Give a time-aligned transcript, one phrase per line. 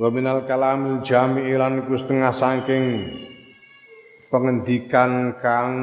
[0.00, 2.84] Wa minal kalamil jami'ilan iku setengah saking
[4.32, 5.76] pengendikan kang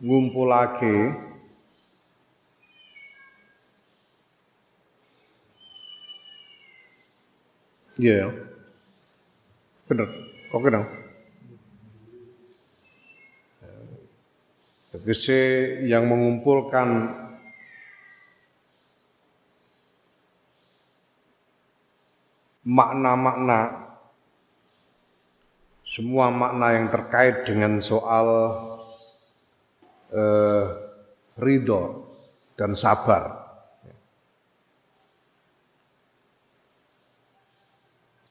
[0.00, 1.28] ngumpulake
[7.96, 8.28] Iya.
[8.28, 8.30] Yeah.
[9.88, 10.08] Bener.
[10.52, 10.84] Kok kena?
[14.92, 15.40] Tegese
[15.88, 16.88] yang mengumpulkan
[22.66, 23.86] makna-makna
[25.86, 28.28] semua makna yang terkait dengan soal
[30.10, 30.64] eh,
[31.38, 32.04] ridho
[32.58, 33.46] dan sabar.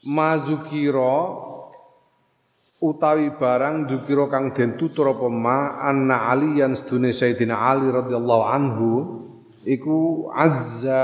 [0.05, 1.17] Mazukiro
[2.77, 8.89] utawi barang dukiro kang den tutur apa ma anna aliyan sedune Sayyidina Ali radhiyallahu anhu
[9.65, 11.01] iku azza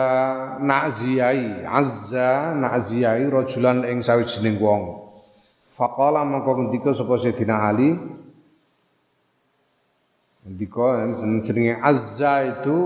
[0.61, 5.01] na'ziyai azza na'ziyai rajulan ing sawijining wong.
[5.73, 7.89] Faqala mongko ngendika sapa Sayyidina Ali?
[10.45, 10.87] Ngendika
[11.41, 12.77] jenenge azza itu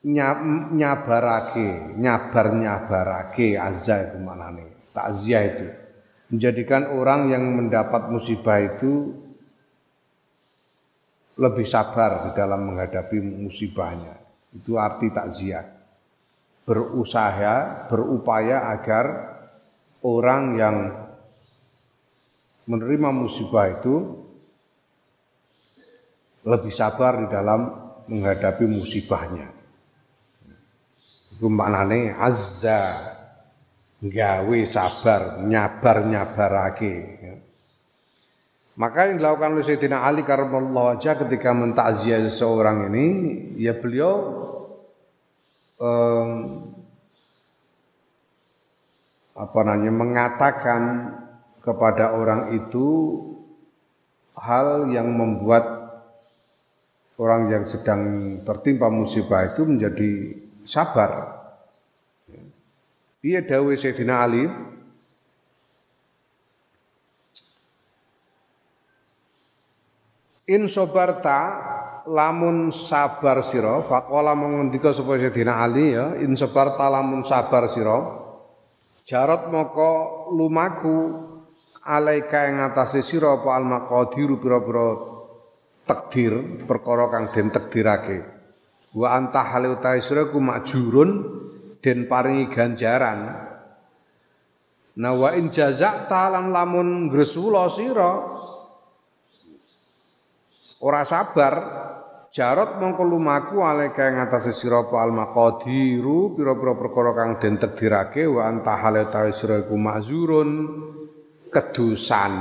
[0.00, 4.64] nyabarake nyabar nyabarake azza itu maknane
[4.96, 5.68] takziah itu.
[6.32, 9.12] Menjadikan orang yang mendapat musibah itu
[11.36, 14.19] lebih sabar di dalam menghadapi musibahnya
[14.54, 15.66] itu arti takziah.
[16.66, 19.06] Berusaha, berupaya agar
[20.06, 20.76] orang yang
[22.70, 23.94] menerima musibah itu
[26.46, 27.60] lebih sabar di dalam
[28.06, 29.50] menghadapi musibahnya.
[31.36, 32.80] Itu maknane azza
[34.00, 36.94] gawe sabar, nyabar-nyabarake.
[38.80, 43.06] Maka yang dilakukan oleh Sayyidina Ali karramallahu wajah ketika mentakziah seseorang ini,
[43.60, 44.39] ya beliau
[45.80, 46.30] um,
[49.34, 50.82] apa namanya mengatakan
[51.64, 52.88] kepada orang itu
[54.36, 55.64] hal yang membuat
[57.20, 58.00] orang yang sedang
[58.44, 60.10] tertimpa musibah itu menjadi
[60.64, 61.40] sabar.
[63.20, 64.48] Dia dawuh Sayyidina Ali
[70.50, 71.62] In sobarta
[72.10, 78.02] lamun sabar sira faqala mengendika sapa Sayyidina Ali ya in sobarta lamun sabar sira
[79.06, 80.96] jarat moko lumaku
[81.86, 84.86] alaika ing atase sira apa al maqadiru pira-pira
[85.86, 88.18] takdir perkara kang den takdirake.
[88.94, 91.10] Wa anta hale utahe sira ku majurun
[91.78, 93.50] den paringi ganjaran.
[95.00, 98.10] Nah wa in jazakta lan lamun gresula sira
[100.82, 101.54] ora sabar
[102.30, 108.22] jarot mongko lumaku aleka ing atase sira apa al maqadiru pira-pira perkara kang den takdirake
[108.30, 110.50] wa anta hale tawi sira iku mazurun
[111.50, 112.32] kedusan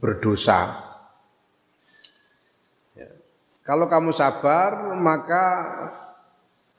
[0.00, 0.60] berdosa
[2.96, 3.08] ya.
[3.60, 5.44] kalau kamu sabar maka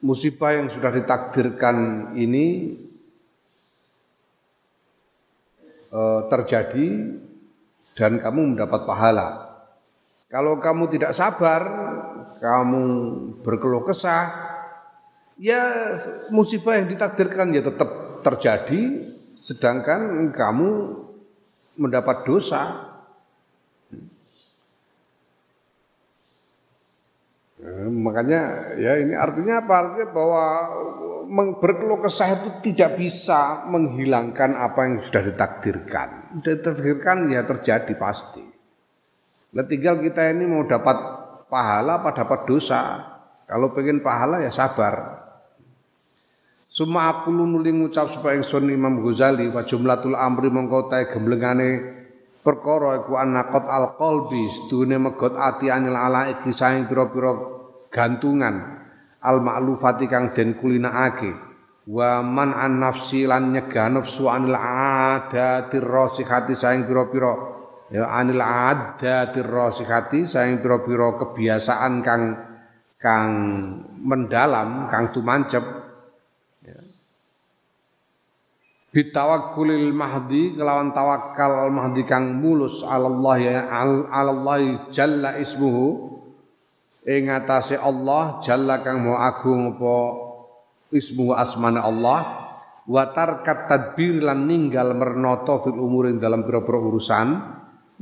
[0.02, 2.74] musibah yang sudah ditakdirkan ini
[5.94, 6.90] eh, terjadi
[7.94, 9.28] dan kamu mendapat pahala.
[10.30, 11.62] Kalau kamu tidak sabar,
[12.42, 12.84] kamu
[13.46, 14.34] berkeluh kesah,
[15.38, 15.94] ya
[16.34, 19.14] musibah yang ditakdirkan ya tetap terjadi,
[19.46, 20.70] sedangkan kamu
[21.78, 22.90] mendapat dosa.
[27.64, 29.74] Eh, makanya ya ini artinya apa?
[29.74, 30.46] Artinya bahwa
[31.58, 36.38] berkeluh kesah itu tidak bisa menghilangkan apa yang sudah ditakdirkan.
[36.40, 38.44] Sudah ditakdirkan ya terjadi pasti.
[39.54, 40.98] Nah, tinggal kita ini mau dapat
[41.48, 42.82] pahala apa dapat dosa.
[43.46, 45.22] Kalau pengen pahala ya sabar.
[46.74, 52.02] Suma aku nuli ngucap supaya ingsun Imam Ghazali wa jumlatul amri mongko ta gemblengane
[52.42, 57.53] perkara iku anaqat al qalbi sedune megot ati anil ala iki saing pira-pira
[57.94, 58.82] gantungan.
[59.24, 61.32] Al ma'lufati kang den kulinakake.
[61.88, 67.54] Wa man an nafsi lan nyegah nafsu anil adati rasihati saing pira-pira.
[67.94, 72.24] Ya anil adati rasihati saing pira-pira kebiasaan kang
[72.98, 73.30] kang
[74.02, 75.64] mendalam kang tumancep.
[78.94, 83.66] Bitawakkulil mahdi kelawan tawakal mahdi kang mulus Allah ya
[84.14, 86.13] Allah jalla ismuhu
[87.04, 89.96] ing atase Allah jalla kang mau agung apa
[90.96, 92.48] ismu asmane Allah
[92.88, 97.28] wa tarkat tadbir lan ninggal mernoto fil umurin dalam pira-pira urusan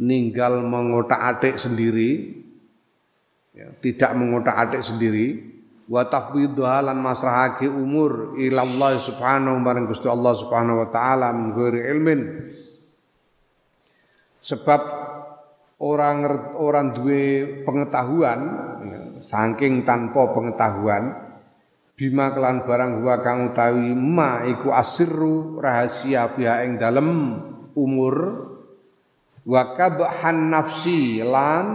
[0.01, 2.41] ninggal mengotak-atik sendiri
[3.53, 5.51] ya, tidak mengotak-atik sendiri
[5.91, 11.51] wa tafwidha lan masrahake umur ila Allah subhanahu marang Gusti Allah subhanahu wa taala min
[11.59, 12.21] ilmin.
[14.41, 14.81] Sebab
[15.81, 16.17] orang
[16.61, 17.23] orang duwe
[17.65, 18.39] pengetahuan
[18.85, 21.17] ya, saking tanpa pengetahuan
[21.97, 27.09] bima kelan barang huwa kang utawi ma iku asirru rahasia fiha ing dalem
[27.73, 28.15] umur
[29.41, 31.65] wa kabhan nafsi lan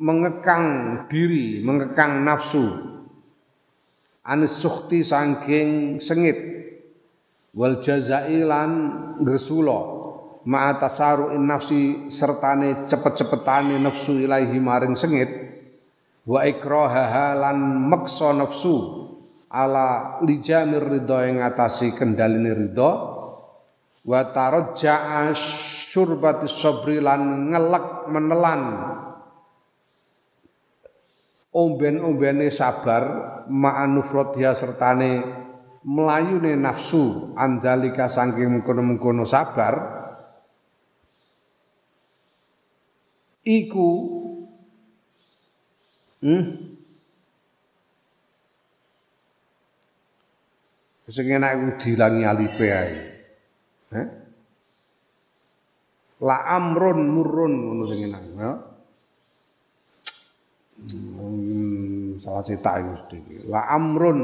[0.00, 0.64] mengekang
[1.12, 2.88] diri mengekang nafsu.
[4.24, 6.36] Anis sukti saking sengit
[7.52, 8.72] wal jazai lan
[9.20, 9.99] gresula
[10.46, 15.30] ma'a tasaru'in nafsi sertane cepet-cepetane nafsu ilaihi maring sengit.
[16.24, 17.58] Wa ikrahaha lan
[17.88, 19.08] maksa nafsu
[19.50, 22.90] ala lijamir ridho yang ngatasi kendaline ridho
[24.06, 28.62] wa tarajja'a syurbati sabri lan ngelek menelan
[31.50, 33.02] omben-ombene sabar
[33.50, 35.10] ma'anufrodya sertane
[35.82, 39.99] melayune nafsu andalika saking mengkono-mengkono sabar
[43.44, 43.90] iku
[46.20, 46.44] hmm
[51.10, 52.94] sing enak iku dilangi alife ae
[53.98, 54.06] eh?
[56.22, 58.52] la amrun murrun ngono sing enak ya
[60.80, 63.52] Hmm, salah cetak iku.
[63.52, 64.20] La amrun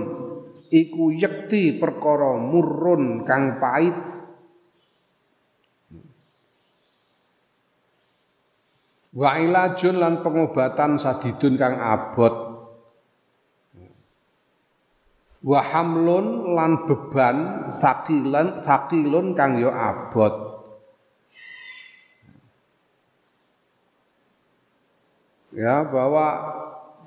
[0.72, 4.15] iku yekti perkara murrun kang pait
[9.16, 12.34] Wa ilajun lan pengobatan sadidun kang abot.
[15.40, 17.36] Wa hamlun lan beban
[17.80, 20.46] sakilan sakilun kang yo abot.
[25.56, 26.24] ya bahwa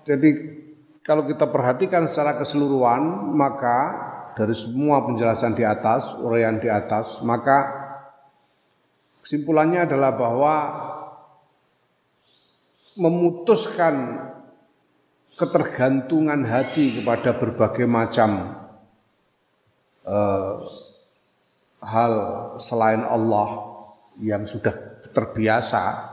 [0.03, 0.57] jadi
[1.05, 7.69] kalau kita perhatikan secara keseluruhan maka dari semua penjelasan di atas, uraian di atas, maka
[9.21, 10.55] kesimpulannya adalah bahwa
[12.99, 14.27] memutuskan
[15.39, 18.59] ketergantungan hati kepada berbagai macam
[20.03, 20.67] uh,
[21.79, 22.13] hal
[22.59, 23.71] selain Allah
[24.19, 24.75] yang sudah
[25.15, 26.09] terbiasa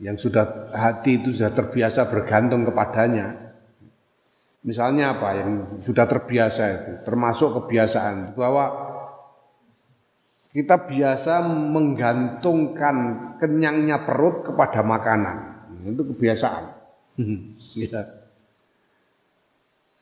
[0.00, 3.52] yang sudah hati itu sudah terbiasa bergantung kepadanya.
[4.60, 8.89] Misalnya apa yang sudah terbiasa itu, termasuk kebiasaan bahwa
[10.50, 12.96] kita biasa menggantungkan
[13.38, 15.36] kenyangnya perut kepada makanan.
[15.86, 16.64] Itu kebiasaan.
[17.78, 18.02] ya.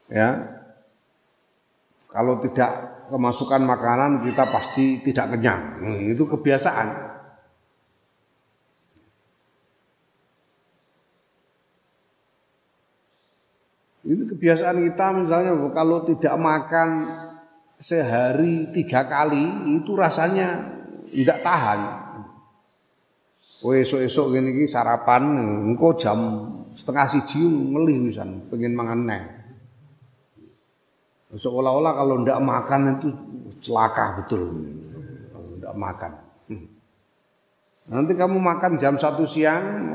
[0.08, 0.28] ya.
[2.08, 2.70] Kalau tidak
[3.12, 5.84] kemasukan makanan kita pasti tidak kenyang.
[6.08, 7.08] Itu kebiasaan.
[14.08, 16.88] Itu kebiasaan kita misalnya kalau tidak makan
[17.78, 21.80] sehari tiga kali itu rasanya tidak tahan.
[23.58, 25.22] Oh esok-esok gini gini sarapan,
[25.74, 26.46] engkau jam
[26.78, 29.24] setengah siji ngelih misalnya, pengen mangan neh.
[31.34, 33.08] Seolah-olah kalau tidak makan itu
[33.58, 34.46] celaka betul,
[35.34, 36.12] kalau tidak makan.
[36.46, 36.66] Hmm.
[37.90, 39.90] Nanti kamu makan jam satu siang,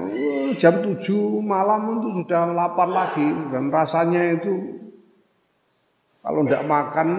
[0.60, 1.00] jam 7
[1.40, 4.83] malam itu sudah lapar lagi dan rasanya itu
[6.24, 7.10] kalau tidak makan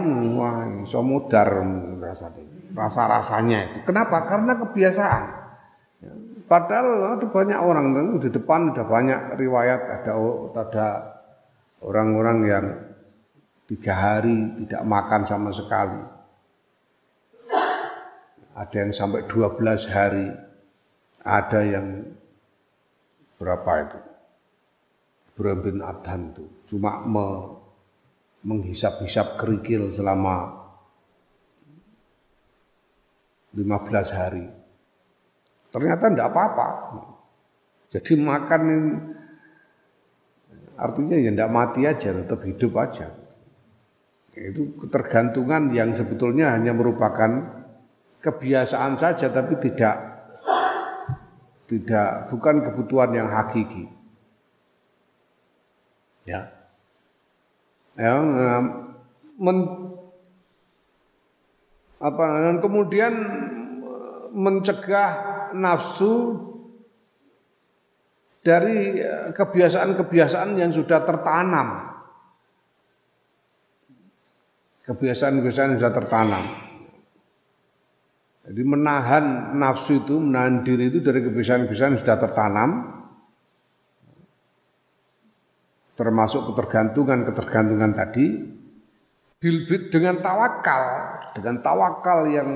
[0.41, 1.49] wah iso mudar
[2.01, 2.43] rasanya.
[2.75, 3.79] Rasa-rasanya itu.
[3.87, 4.25] Kenapa?
[4.27, 5.25] Karena kebiasaan.
[6.45, 7.87] Padahal ada banyak orang
[8.21, 10.13] di depan ada banyak riwayat ada
[10.53, 10.89] ada
[11.81, 12.67] orang-orang yang
[13.65, 16.03] tiga hari tidak makan sama sekali.
[18.55, 20.29] Ada yang sampai 12 hari.
[21.25, 22.05] Ada yang
[23.41, 23.99] berapa itu?
[25.35, 27.59] Ibrahim bin Adhan itu cuma me,
[28.45, 30.65] menghisap-hisap kerikil selama
[33.57, 33.65] 15
[34.13, 34.47] hari.
[35.73, 36.69] Ternyata tidak apa-apa.
[37.91, 38.63] Jadi makan
[40.75, 43.07] artinya ya tidak mati aja, tetap hidup aja.
[44.35, 47.63] Itu ketergantungan yang sebetulnya hanya merupakan
[48.19, 49.95] kebiasaan saja tapi tidak
[51.71, 53.87] tidak bukan kebutuhan yang hakiki.
[56.27, 56.64] Ya.
[57.95, 58.19] Ya,
[59.39, 59.59] men,
[62.03, 63.15] apa dan kemudian
[64.35, 65.11] mencegah
[65.55, 66.43] nafsu
[68.43, 68.99] dari
[69.33, 71.97] kebiasaan-kebiasaan yang sudah tertanam.
[74.85, 76.45] Kebiasaan-kebiasaan yang sudah tertanam.
[78.45, 82.71] Jadi menahan nafsu itu, menahan diri itu dari kebiasaan-kebiasaan yang sudah tertanam,
[85.95, 88.27] termasuk ketergantungan-ketergantungan tadi,
[89.93, 90.83] dengan tawakal,
[91.37, 92.51] dengan tawakal yang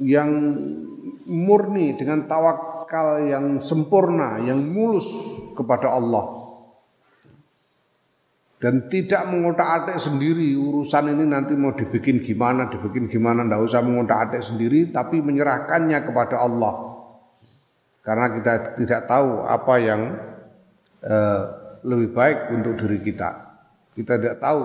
[0.00, 0.30] yang
[1.28, 5.06] murni, dengan tawakal yang sempurna, yang mulus
[5.54, 6.40] kepada Allah
[8.60, 14.44] dan tidak mengotak-atik sendiri urusan ini nanti mau dibikin gimana, dibikin gimana, tidak usah mengotak-atik
[14.44, 16.92] sendiri, tapi menyerahkannya kepada Allah.
[18.04, 20.00] Karena kita tidak tahu apa yang
[21.00, 21.42] eh,
[21.84, 23.30] lebih baik untuk diri kita.
[23.96, 24.60] Kita tidak tahu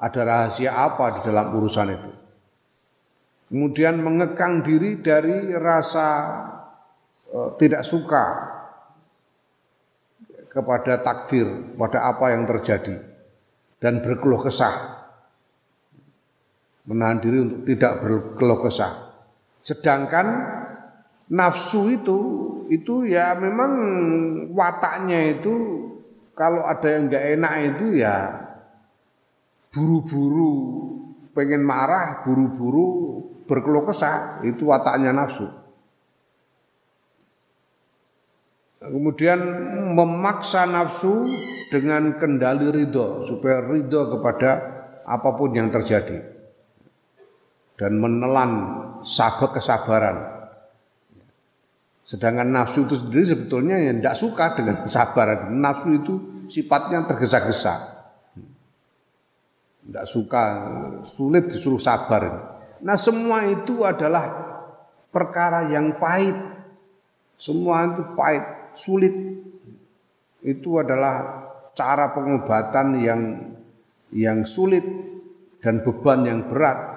[0.00, 2.12] ada rahasia apa di dalam urusan itu.
[3.48, 6.08] Kemudian mengekang diri dari rasa
[7.30, 8.24] eh, tidak suka
[10.50, 12.98] kepada takdir, pada apa yang terjadi
[13.82, 15.06] dan berkeluh kesah.
[16.84, 18.92] Menahan diri untuk tidak berkeluh kesah.
[19.64, 20.26] Sedangkan
[21.32, 22.18] nafsu itu
[22.68, 23.72] itu ya memang
[24.52, 25.54] wataknya itu
[26.34, 28.16] kalau ada yang nggak enak itu ya
[29.74, 30.52] buru-buru
[31.34, 32.86] pengen marah, buru-buru
[33.44, 35.50] berkeluh kesah, itu wataknya nafsu.
[38.78, 39.40] Kemudian
[39.96, 41.26] memaksa nafsu
[41.72, 44.50] dengan kendali ridho supaya ridho kepada
[45.08, 46.20] apa pun yang terjadi
[47.80, 48.52] dan menelan
[49.02, 50.16] sabar kesabaran.
[52.04, 55.48] Sedangkan nafsu itu sendiri sebetulnya yang tidak suka dengan sabar.
[55.48, 56.14] Nafsu itu
[56.52, 57.74] sifatnya tergesa-gesa.
[59.84, 60.42] Tidak suka,
[61.04, 62.22] sulit disuruh sabar.
[62.84, 64.28] Nah semua itu adalah
[65.08, 66.36] perkara yang pahit.
[67.40, 68.44] Semua itu pahit
[68.76, 69.14] sulit
[70.44, 73.20] itu adalah cara pengobatan yang
[74.14, 74.84] yang sulit
[75.64, 76.93] dan beban yang berat.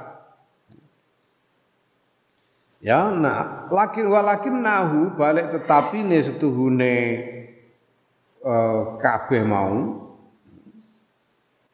[2.78, 6.96] Ya, nah, lakin walakin nahu balik tetapi ne setuhune
[8.46, 10.06] uh, kabeh mau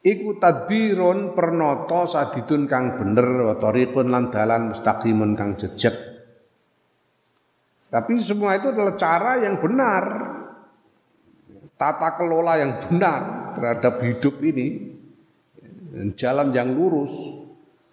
[0.00, 6.14] iku tadbiron pernoto sadidun kang bener wa tariqun lan dalan mustaqimun kang jejeg
[7.94, 10.04] tapi semua itu adalah cara yang benar.
[11.78, 14.98] Tata kelola yang benar terhadap hidup ini.
[16.18, 17.14] Jalan yang lurus.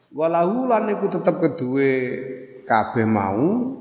[0.09, 1.93] Walahu lan iku tetep kedue
[2.65, 3.77] kabeh mau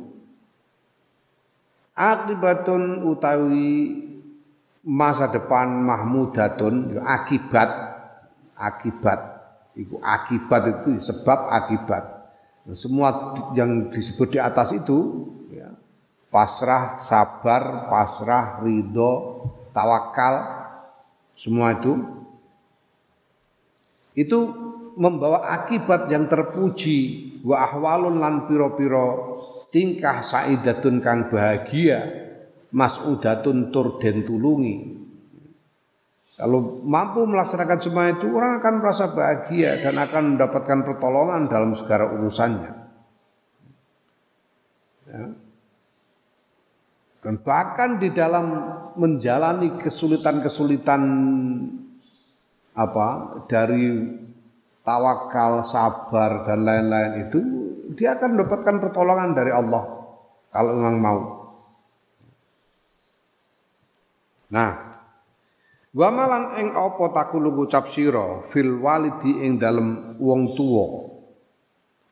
[1.94, 4.00] akibatun utawi
[4.84, 7.90] masa depan mahmudatun akibat
[8.60, 9.20] akibat.
[9.72, 12.04] Itu akibat itu sebab akibat.
[12.76, 15.26] Semua yang disebut di atas itu
[16.28, 20.60] pasrah, sabar, pasrah, ridho, tawakal,
[21.34, 21.98] semua itu
[24.14, 24.38] itu
[24.98, 29.08] membawa akibat yang terpuji wa ahwalun lan piro-piro
[29.72, 32.04] tingkah saidatun kang bahagia
[32.70, 35.00] mas'udatun tur den tulungi
[36.40, 42.08] kalau mampu melaksanakan semua itu orang akan merasa bahagia dan akan mendapatkan pertolongan dalam segala
[42.16, 42.72] urusannya
[45.04, 45.24] ya.
[47.20, 48.46] Dan bahkan di dalam
[48.96, 51.02] menjalani kesulitan-kesulitan
[52.72, 53.08] apa
[53.44, 53.92] dari
[54.84, 57.40] tawakal, sabar dan lain-lain itu
[57.94, 59.82] dia akan mendapatkan pertolongan dari Allah
[60.50, 61.20] kalau memang mau.
[64.50, 64.70] Nah,
[65.94, 70.86] wa malan ing apa takulu ngucap sira fil walidi ing dalem wong tuwa.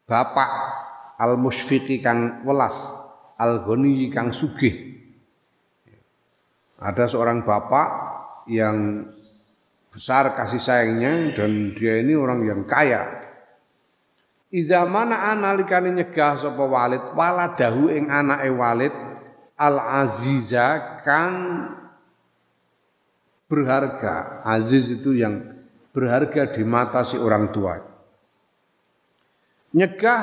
[0.09, 0.51] Bapak
[1.19, 2.79] al musfiqi kang welas,
[3.37, 4.87] al ghani kang sugih.
[6.79, 7.89] Ada seorang bapak
[8.47, 9.03] yang
[9.99, 13.19] besar kasih sayangnya dan dia ini orang yang kaya.
[14.55, 18.95] Iza mana analikane nyegah sapa walid waladahu ing anake walid
[19.59, 19.77] al
[20.07, 21.35] aziza kang
[23.51, 24.47] berharga.
[24.47, 27.83] Aziz itu yang berharga di mata si orang tua.
[29.75, 30.23] Nyegah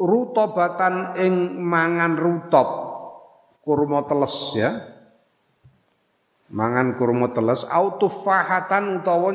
[0.00, 2.68] rutobatan ing mangan rutop
[3.60, 4.91] kurma teles ya.
[6.52, 9.32] Mangan kurma teles autofahatan utawa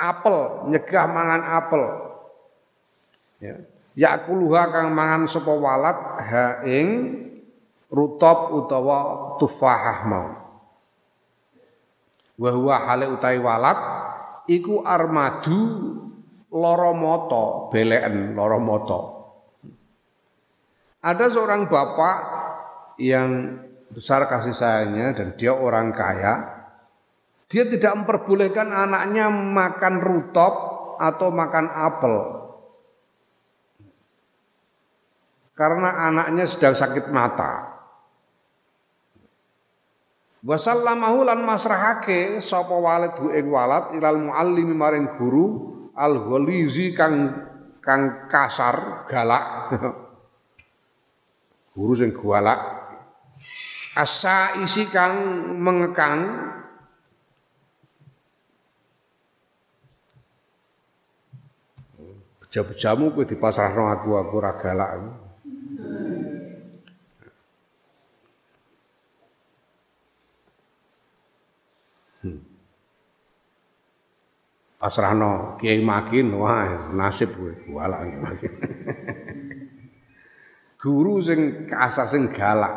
[0.00, 1.84] apel, nyegah mangan apel.
[3.38, 3.56] Ya.
[3.94, 7.20] Yakuluha kang mangan sapa walat ha ing
[7.92, 8.98] rutop utawa
[9.38, 10.28] tufahah mau.
[12.34, 13.78] Wa huwa hale utai walat
[14.50, 15.60] iku armadu
[16.50, 19.00] loro moto, beleken loro moto.
[21.04, 22.18] Ada seorang bapak
[22.96, 23.60] yang
[23.92, 26.53] besar kasih sayangnya dan dia orang kaya.
[27.54, 30.54] Dia tidak memperbolehkan anaknya makan rutop
[30.98, 32.14] atau makan apel.
[35.54, 37.78] Karena anaknya sedang sakit mata.
[40.42, 45.46] Wa sallamahu lan masrahake sapa walid hu ing walad ilal muallimi maring guru
[45.94, 47.38] al ghalizi kang
[47.78, 49.78] kang kasar galak.
[51.78, 52.82] guru sing galak.
[53.94, 55.22] Asa isi kang
[55.54, 56.50] mengekang
[62.54, 65.02] Beja-bejamu kowe dipasrahno aku aku ora galak.
[74.78, 78.52] pasrahno Kiai Makin wah nasib gue walak Makin.
[80.78, 82.70] Guru sing kasar sing galak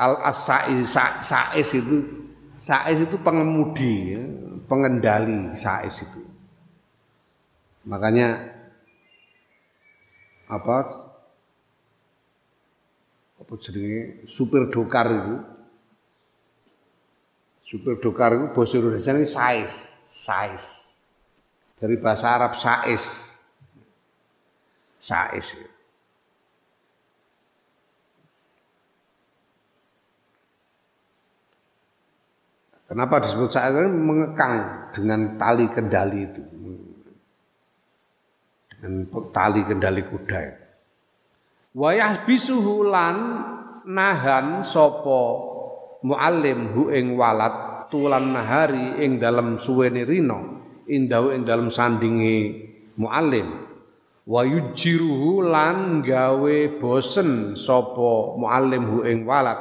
[0.00, 2.08] al asai sais itu
[2.56, 4.16] sais itu pengemudi
[4.64, 6.24] pengendali sais itu.
[7.84, 8.49] Makanya
[10.50, 10.76] apa
[13.38, 15.36] apa jenenge supir dokar itu
[17.62, 20.90] supir dokar itu bahasa Indonesia ini sais sais
[21.80, 23.40] dari bahasa Arab sais.
[25.00, 25.48] Sais.
[32.84, 33.72] Kenapa disebut sais?
[33.88, 34.54] Mengekang
[34.92, 36.42] dengan tali kendali itu.
[39.30, 40.56] Tali kendali kuda.
[41.76, 43.16] Wayah bisuhu lan
[43.86, 45.20] nahan sopo
[46.02, 53.70] muallim hu ing walat tulan nahari ing dalam suweni rino indahu ing dalam sandingi muallim
[54.26, 59.60] wa yujiruhu lan gawe bosen sapa muallim hu ing walad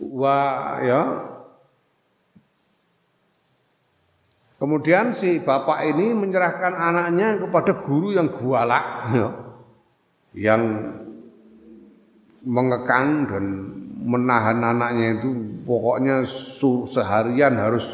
[0.00, 0.36] wa
[0.80, 1.02] ya
[4.60, 9.28] Kemudian si bapak ini menyerahkan anaknya kepada guru yang gualak, ya,
[10.36, 10.62] yang
[12.44, 13.44] mengekang dan
[14.04, 15.30] menahan anaknya itu
[15.64, 16.28] pokoknya
[16.84, 17.88] seharian harus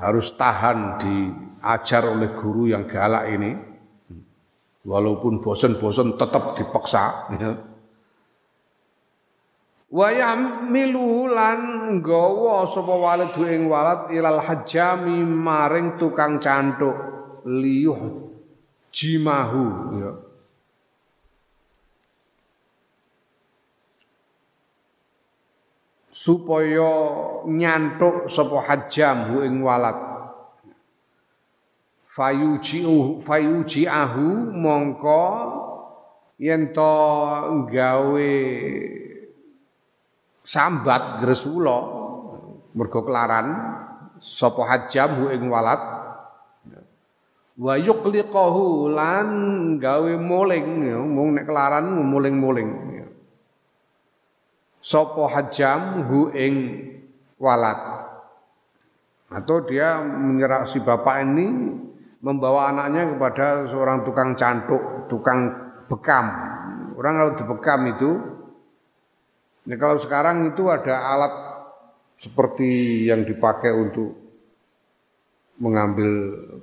[0.00, 3.56] harus tahan diajar oleh guru yang galak ini
[4.84, 7.52] walaupun bosan-bosan tetap dipaksa ya.
[9.86, 11.60] Wa yamilu lan
[12.02, 16.94] gawa sapa walid ing walad ilal hajami maring tukang cantuk
[17.46, 18.26] liyuh
[18.90, 19.64] jimahu.
[20.00, 20.12] Ya.
[26.10, 26.92] Supaya
[27.46, 30.16] nyantuk sapa hajam ing walad.
[32.16, 35.24] Fayuji'u fayuji'ahu mongko
[36.40, 36.96] yen to
[37.68, 38.32] gawe
[40.46, 41.78] sambat gresula
[42.78, 43.46] mergo kelaran
[44.22, 45.82] sapa hajam hu ing walad
[47.58, 49.28] wa yuqliqahu lan
[49.82, 52.86] gawe moling ya mung nek kelaran muling-muling
[54.86, 56.78] Sopo hajam hu ing
[57.42, 58.06] walad
[59.26, 61.74] atau dia menyerah si bapak ini
[62.22, 65.50] membawa anaknya kepada seorang tukang cantuk, tukang
[65.90, 66.30] bekam.
[66.94, 68.10] Orang kalau dibekam itu,
[69.66, 71.34] ini kalau sekarang itu ada alat
[72.14, 74.14] seperti yang dipakai untuk
[75.58, 76.10] mengambil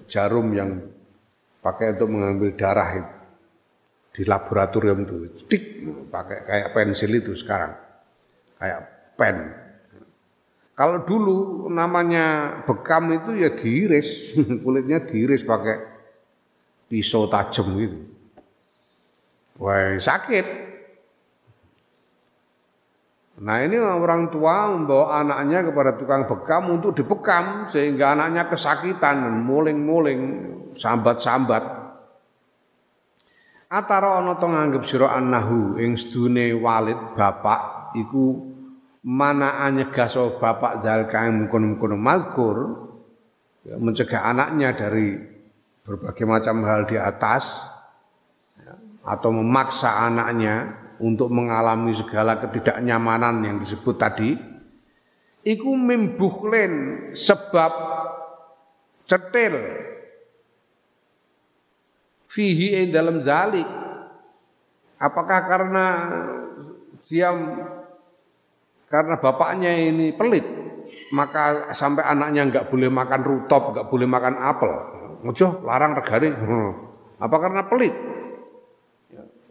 [0.08, 0.82] jarum yang
[1.60, 3.16] pakai untuk mengambil darah itu
[4.14, 5.16] di laboratorium itu,
[5.50, 5.64] tik
[6.14, 7.74] pakai kayak pensil itu sekarang
[8.62, 8.82] kayak
[9.18, 9.38] pen.
[10.74, 15.78] Kalau dulu namanya bekam itu ya diiris, kulitnya diiris pakai
[16.90, 18.00] pisau tajam gitu.
[19.58, 20.73] Wah sakit.
[23.44, 30.22] Nah ini orang tua membawa anaknya kepada tukang bekam untuk dibekam sehingga anaknya kesakitan, muling-muling,
[30.80, 31.84] sambat-sambat.
[33.68, 38.54] Atara ana to nganggep sira annahu ing sedune walid bapak iku
[39.04, 40.08] mana nyegah
[40.40, 42.58] bapak zal kang mungkon-mungkon mazkur
[43.66, 45.18] ya, mencegah anaknya dari
[45.84, 47.66] berbagai macam hal di atas
[48.62, 54.40] ya, atau memaksa anaknya untuk mengalami segala ketidaknyamanan yang disebut tadi
[55.44, 57.72] iku mimbuhlen sebab
[59.04, 59.60] cetil
[62.32, 63.68] fihi dalam zalik
[65.04, 65.86] apakah karena
[67.04, 67.36] dia
[68.94, 70.46] karena bapaknya ini pelit,
[71.18, 74.72] maka sampai anaknya nggak boleh makan rutop, nggak boleh makan apel.
[75.26, 76.30] Ojo larang regane.
[76.30, 76.72] Hmm.
[77.18, 77.96] Apa karena pelit?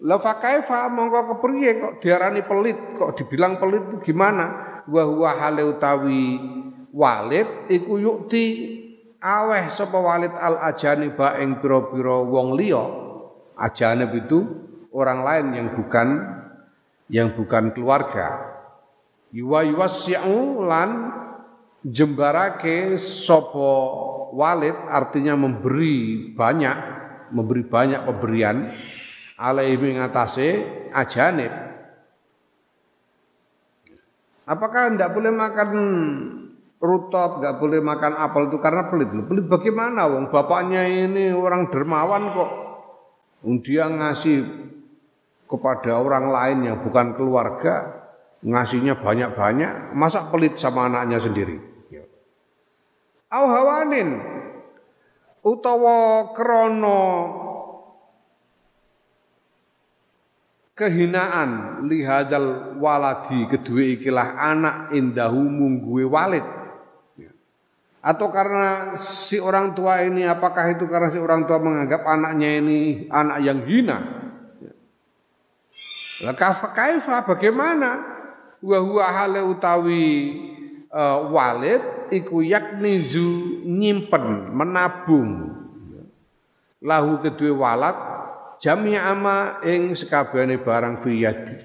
[0.02, 4.82] La fa kaifa mongko kepriye kok diarani pelit, kok dibilang pelit itu gimana?
[4.90, 6.42] Wa huwa hale utawi
[6.90, 8.44] walid iku yukti
[9.22, 12.82] aweh sapa walid al ajaniba ing pira-pira wong liya.
[13.54, 14.42] Ajanib itu
[14.90, 16.08] orang lain yang bukan
[17.06, 18.58] yang bukan keluarga.
[19.30, 20.90] Yuwa yuwassi'u lan
[21.86, 23.70] jembarake sopo
[24.34, 26.76] walid artinya memberi banyak
[27.30, 28.70] memberi banyak pemberian
[29.42, 30.48] alaihi ngatasé
[30.94, 31.50] ajanib
[34.46, 35.70] apakah tidak boleh makan
[36.82, 39.06] rutop nggak boleh makan apel itu karena pelit?
[39.10, 40.34] Pelit bagaimana wong?
[40.34, 42.50] Bapaknya ini orang dermawan kok.
[43.62, 44.38] Dia ngasih
[45.46, 48.02] kepada orang lain yang bukan keluarga
[48.42, 51.62] ngasihnya banyak-banyak masa pelit sama anaknya sendiri?
[53.32, 54.18] Au hawanin
[55.40, 57.00] utawa krana
[60.72, 66.44] kehinaan lihadal waladi kedua ikilah anak indahu mungguwe walid.
[68.02, 73.06] Atau karena si orang tua ini apakah itu karena si orang tua menganggap anaknya ini
[73.06, 73.98] anak yang hina?
[76.26, 76.34] Lah
[76.74, 78.10] kaifa bagaimana?
[78.62, 79.06] Wa huwa
[79.46, 80.06] utawi
[80.90, 85.50] uh, walid iku yaknizu nyimpen menabung.
[86.82, 87.96] Lahu kedua walad
[88.62, 91.02] jami ama ing sekabehane barang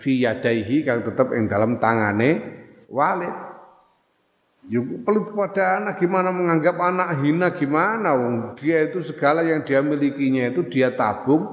[0.02, 2.42] fiyadaihi kang tetep ing dalam tangane
[2.90, 3.46] walid.
[4.68, 8.18] Yuk pelit pada anak gimana menganggap anak hina gimana?
[8.18, 11.46] Wong dia itu segala yang dia milikinya itu dia tabung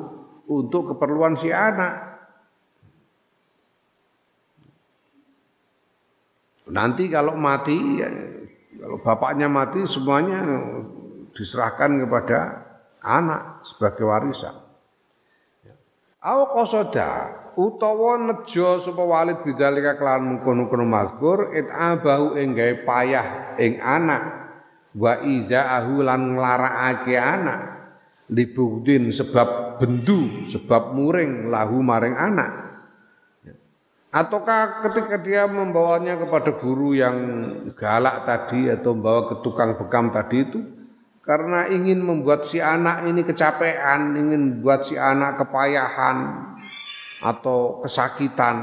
[0.48, 2.16] untuk keperluan si anak.
[6.64, 8.08] Nanti kalau mati, ya,
[8.80, 10.42] kalau bapaknya mati semuanya
[11.36, 12.38] diserahkan kepada
[12.98, 14.63] anak sebagai warisan.
[16.24, 23.60] Au qasoda utawa nejo sapa walid bidzalika kelawan mengkono-kono mazkur it abahu ing gawe payah
[23.60, 24.22] ing anak
[24.96, 27.60] wa izaahu lan nglarakake anak
[28.32, 32.50] libudin sebab bendu sebab muring lahu maring anak.
[34.08, 37.18] Ataukah ketika dia membawanya kepada guru yang
[37.76, 40.60] galak tadi atau membawa ke tukang bekam tadi itu
[41.24, 46.52] karena ingin membuat si anak ini kecapean, ingin membuat si anak kepayahan
[47.24, 48.56] atau kesakitan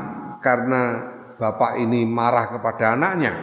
[0.46, 1.10] karena
[1.42, 3.34] bapak ini marah kepada anaknya.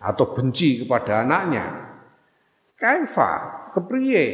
[0.00, 1.64] Atau benci kepada anaknya.
[2.80, 3.32] Kaifa?
[3.76, 4.24] Kepriye?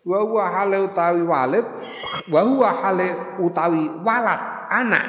[0.00, 1.68] Wa huwa hale utawi walid?
[2.32, 3.08] Wa huwa hale
[3.44, 4.40] utawi walad
[4.72, 5.06] anak.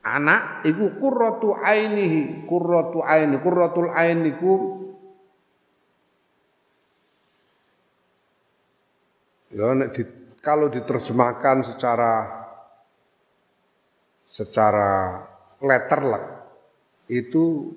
[0.00, 4.24] Anak iku qurratu ainihi qurratu aini qurratul ain
[9.50, 10.02] ya di,
[10.40, 12.12] kalau diterjemahkan secara
[14.26, 15.22] secara
[15.58, 16.24] letterlek
[17.10, 17.74] itu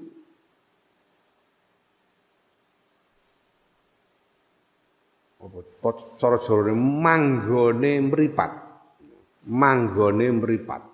[6.21, 8.51] cara jarane manggone mripat
[9.49, 10.93] manggone mripat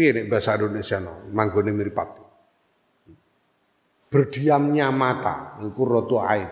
[0.00, 2.08] Piye nek bahasa Indonesia no, manggone mripat.
[4.08, 6.48] Berdiamnya mata, qurratu ain.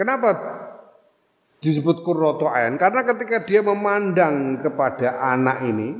[0.00, 0.32] Kenapa
[1.60, 2.80] disebut qurratu ain?
[2.80, 5.92] Karena ketika dia memandang kepada anak ini,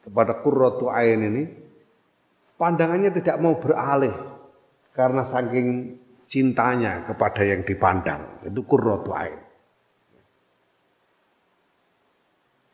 [0.00, 1.44] kepada qurratu ain ini,
[2.56, 4.16] pandangannya tidak mau beralih
[4.96, 8.48] karena saking cintanya kepada yang dipandang.
[8.48, 9.36] Itu qurratu ain.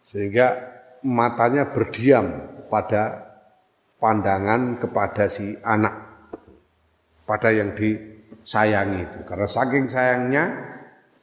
[0.07, 0.55] Sehingga
[1.03, 3.27] matanya berdiam pada
[3.99, 5.99] pandangan kepada si anak
[7.27, 7.75] pada yang
[8.49, 10.45] disayangi itu karena saking sayangnya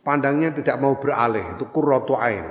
[0.05, 2.45] pandangnya tidak mau beralih itu kurratu ain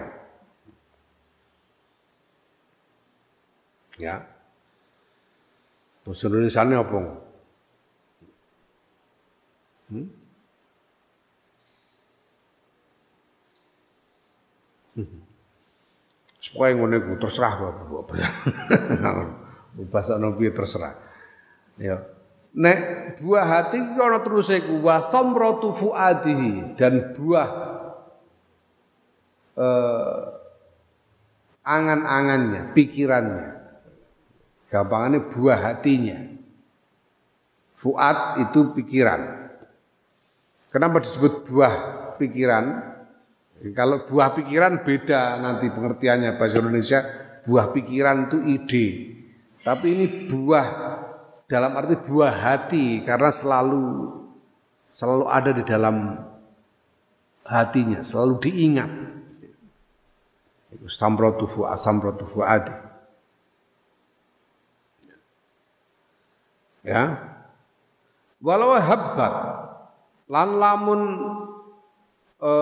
[4.02, 4.26] ya
[6.02, 6.98] bahasa Indonesia ini apa
[9.94, 10.06] hmm?
[14.94, 15.22] Hmm.
[16.38, 17.74] Supaya ngono iku terserah kok.
[19.90, 20.94] Bahasa nabi terserah.
[21.82, 22.13] Ya.
[22.54, 22.78] Nek
[23.18, 27.48] buah hati ki ana terus iku wastamratu fuadihi dan buah
[29.58, 30.22] eh,
[31.64, 33.48] angan-angannya, pikirannya.
[34.70, 36.18] Gampangannya buah hatinya.
[37.78, 39.50] Fuad itu pikiran.
[40.70, 41.74] Kenapa disebut buah
[42.18, 42.94] pikiran?
[43.70, 47.00] Kalau buah pikiran beda nanti pengertiannya bahasa Indonesia
[47.46, 48.86] buah pikiran itu ide.
[49.62, 50.66] Tapi ini buah
[51.54, 54.10] dalam arti buah hati karena selalu
[54.90, 56.18] selalu ada di dalam
[57.46, 58.90] hatinya, selalu diingat.
[60.90, 62.66] Samratu fu'ad, samratu fu'ad.
[66.82, 67.16] Ya.
[68.42, 69.34] Walau habbat
[70.28, 71.00] lan lamun
[72.36, 72.52] e,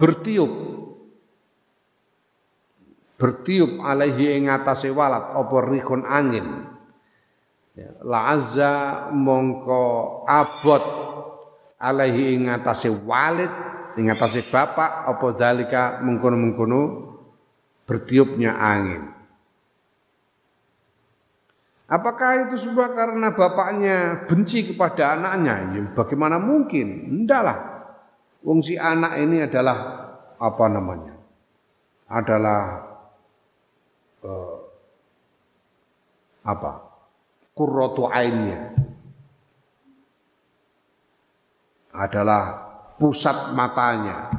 [0.00, 0.52] bertiup
[3.20, 6.64] bertiup alaihi ing atase walat apa rihun angin
[7.76, 8.72] ya, la azza
[9.12, 10.84] mongko abot
[11.82, 13.50] alaihi ing atase walid
[13.98, 16.80] ing atase bapak apa dalika mengkono-mengkono
[17.84, 19.12] bertiupnya angin.
[21.92, 25.76] Apakah itu sebab karena bapaknya benci kepada anaknya?
[25.76, 27.20] Ya, bagaimana mungkin?
[27.20, 27.68] Endahlah.
[28.40, 30.08] Wong si anak ini adalah
[30.40, 31.12] apa namanya?
[32.08, 32.60] Adalah
[34.24, 34.56] uh,
[36.48, 36.91] apa?
[37.52, 38.72] Kurrotu ainnya.
[41.92, 44.32] Adalah pusat matanya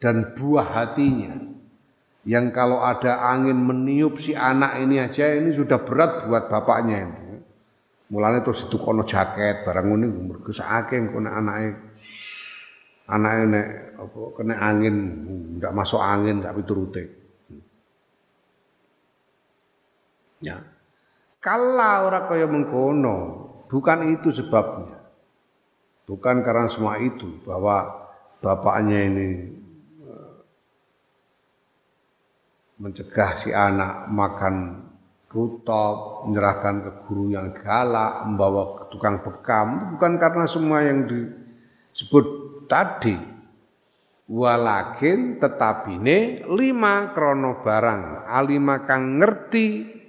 [0.00, 1.36] dan buah hatinya
[2.24, 7.18] yang kalau ada angin meniup si anak ini aja ini sudah berat buat bapaknya ini.
[8.10, 11.70] Mulanya terus itu kono jaket barang ini mergo sakake kono anaknya
[13.06, 13.66] anaknya nek
[13.98, 14.96] apa kena angin
[15.60, 17.19] ndak masuk angin tapi turute.
[20.40, 20.64] Ya.
[21.40, 23.16] Kalau orang kaya mengkono,
[23.68, 25.00] bukan itu sebabnya.
[26.04, 27.86] Bukan karena semua itu bahwa
[28.44, 29.28] bapaknya ini
[30.04, 30.32] eh,
[32.82, 34.84] mencegah si anak makan
[35.30, 42.26] rutop, menyerahkan ke guru yang galak, membawa ke tukang bekam, bukan karena semua yang disebut
[42.66, 43.16] tadi.
[44.30, 49.99] Walakin tetapine lima krono barang, alima kang ngerti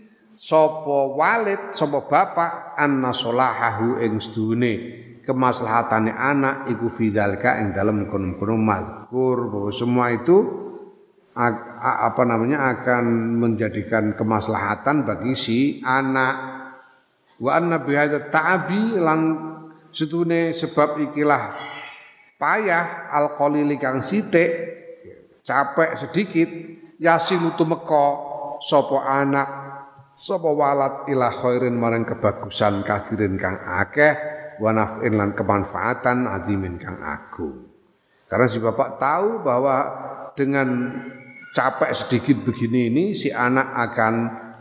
[0.41, 4.73] sopo walid, sopo bapak, anna solahahu ing sedune
[5.21, 10.38] kemaslahatane anak iku fidzalika ing dalam kono-kono mazkur bahwa semua itu
[11.38, 16.36] apa namanya akan menjadikan kemaslahatan bagi si anak.
[17.38, 19.19] Wa anna bihadza ta'abi lan
[19.93, 21.54] setune sebab ikilah
[22.41, 24.49] payah alqalili kang sithik
[25.45, 26.49] capek sedikit
[26.97, 28.06] yasin tumeka
[28.62, 29.61] sapa anak
[30.22, 34.14] sapa walad ila khairin marang kebagusan kasirin kang akeh
[34.62, 37.66] wa naf'in lan kemanfaatan azimin kang agung.
[38.30, 39.78] Karena si bapak tahu bahwa
[40.38, 40.94] dengan
[41.52, 44.14] capek sedikit begini ini si anak akan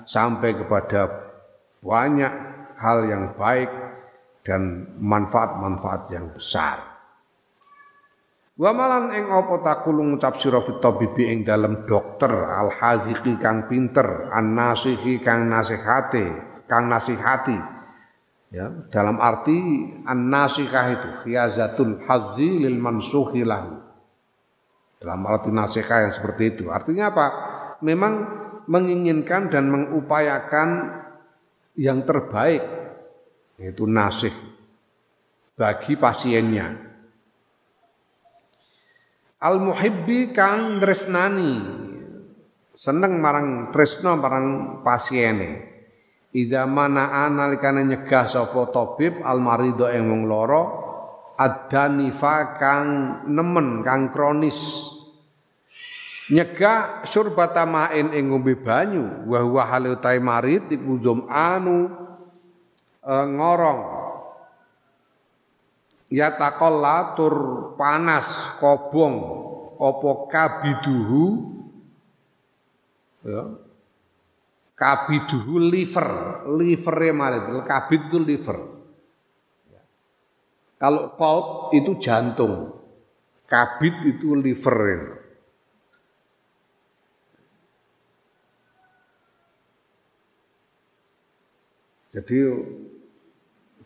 [0.09, 1.07] sampai kepada
[1.85, 2.33] banyak
[2.81, 3.71] hal yang baik
[4.43, 6.90] dan manfaat-manfaat yang besar.
[8.61, 13.65] Wa malan ing apa takulung ngucap sira fit tabibi ing dalem dokter al haziqi kang
[13.65, 16.29] pinter an nasihi kang nasihati
[16.69, 17.81] kang nasihati
[18.51, 19.55] Ya, dalam arti
[20.03, 23.79] an-nasikah itu khiyazatul hadzi lil mansuhi lahu.
[24.99, 26.65] Dalam arti nasikah yang seperti itu.
[26.67, 27.27] Artinya apa?
[27.87, 28.13] Memang
[28.67, 30.99] menginginkan dan mengupayakan
[31.79, 32.67] yang terbaik
[33.63, 34.35] yaitu nasih
[35.55, 36.90] bagi pasiennya.
[39.41, 41.57] Al muhibbi kang tresnani.
[42.77, 45.69] Seneng marang tresno marang pasiene.
[46.37, 50.63] Ida mana analikane nyegah sapa tabib almarido ing wong lara
[51.41, 52.89] adanifa kang
[53.33, 54.61] nemen kang kronis.
[56.31, 61.91] Nyegah surbata main ing ngombe banyu wa huwa halu marid iku anu
[63.09, 64.00] ngorong
[66.11, 67.35] ya takolla tur
[67.79, 69.15] panas kobong
[69.81, 71.25] apa kabiduhu
[73.25, 73.71] ya
[74.81, 76.09] Kabiduhu liver,
[76.57, 78.59] livernya malah kabid itu liver.
[80.81, 82.81] Kalau pulp itu jantung,
[83.45, 85.21] kabid itu liver.
[92.17, 92.37] Jadi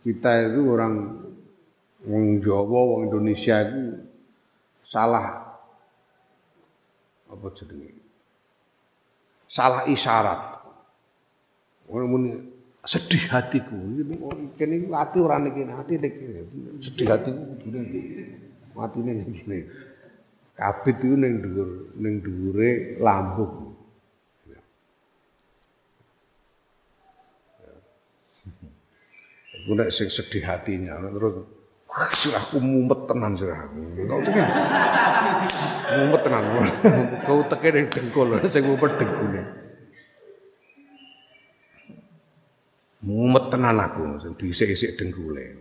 [0.06, 0.94] kita itu orang
[2.04, 3.82] orang Jawa, orang Indonesia itu
[4.84, 5.56] salah
[7.24, 7.90] apa jadi
[9.48, 10.40] salah isyarat.
[11.88, 12.36] Muni
[12.84, 13.76] sedih hatiku.
[14.60, 16.14] Kene ati ora niki ati nek
[16.80, 17.80] sedih hatiku kudune
[18.76, 19.58] matine ning kene.
[20.54, 22.70] Kabit iku ning dhuwur ning dhuwure
[23.02, 23.74] lambung.
[29.64, 31.53] Aku nek sing sedih hatinya terus
[31.94, 33.78] sirahku mumet tenan sirahku.
[34.10, 34.46] Kau cekin.
[35.94, 36.44] mumet tenan.
[37.22, 39.42] Kau teke ning dengkul sing mumet dengkule.
[43.04, 45.60] Mumet tenan aku, dhisik-isik dengkule.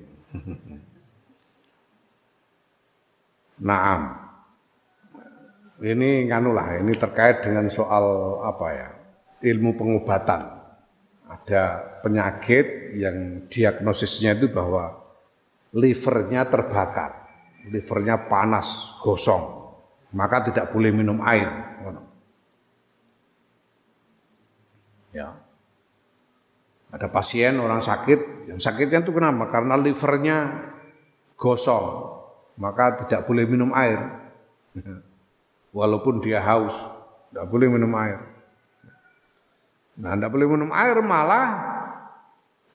[3.59, 4.01] Naam.
[5.83, 8.89] Ini kanulah, ini terkait dengan soal apa ya?
[9.43, 10.63] Ilmu pengobatan.
[11.27, 11.63] Ada
[11.99, 15.02] penyakit yang diagnosisnya itu bahwa
[15.73, 17.11] livernya terbakar,
[17.65, 19.73] livernya panas, gosong,
[20.13, 21.49] maka tidak boleh minum air.
[25.13, 25.37] Ya.
[26.93, 29.49] Ada pasien orang sakit, yang sakitnya itu kenapa?
[29.49, 30.37] Karena livernya
[31.37, 31.85] gosong,
[32.57, 33.97] maka tidak boleh minum air.
[35.77, 36.77] Walaupun dia haus,
[37.33, 38.21] tidak boleh minum air.
[39.97, 41.72] Nah, tidak boleh minum air malah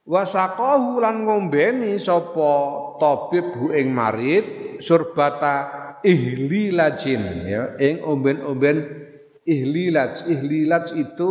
[0.08, 2.52] wasaqahu lan ngombeni sapa
[2.96, 5.56] tabib hu ing marid surbata
[6.00, 8.88] ihlilajin ya ing omben-omben
[9.44, 11.30] ihlilaj ihlilaj itu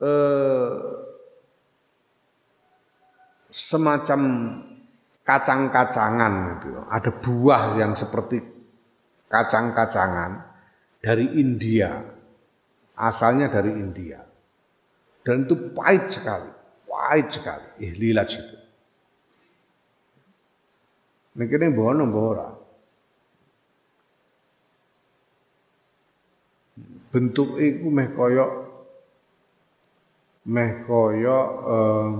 [0.00, 0.72] eh,
[3.52, 4.20] semacam
[5.22, 6.80] kacang-kacangan gitu.
[6.88, 8.40] Ada buah yang seperti
[9.28, 10.40] kacang-kacangan
[10.98, 12.00] dari India.
[12.96, 14.20] Asalnya dari India.
[15.22, 16.61] Dan itu pahit sekali.
[16.92, 17.88] Pahit sekali.
[17.88, 18.56] Ihlilaj itu.
[21.40, 22.52] Mikirnya bono ora.
[27.08, 28.50] Bentuk itu meh koyok
[30.52, 32.10] meh koyok eh,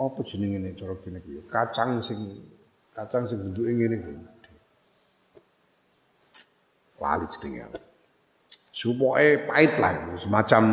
[0.00, 2.40] apa jenenge ini cara kene kacang sing
[2.96, 4.12] kacang sing bentuke ngene iki
[6.98, 7.78] lali jenenge
[8.72, 10.64] supoe pahit lah semacam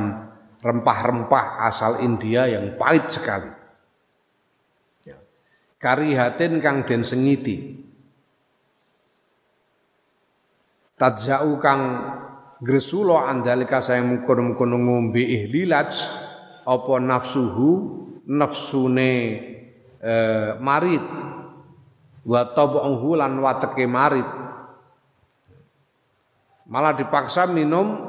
[0.59, 3.51] rempah-rempah asal India yang pahit sekali.
[5.07, 5.15] Ya.
[5.79, 7.87] karihatin kang den sengiti.
[10.99, 11.81] Tadzau kang
[12.59, 15.95] gresulo andalika saya mungkon-mungkon ngombe ihlilaj
[16.67, 17.69] apa nafsuhu
[18.27, 19.11] nafsune
[20.03, 21.03] eh, marit.
[22.27, 24.27] Wa tabuhu lan wateke marit.
[26.67, 28.08] Malah dipaksa minum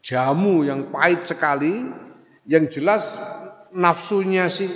[0.00, 1.88] jamu yang pahit sekali
[2.48, 3.14] yang jelas
[3.70, 4.66] nafsunya si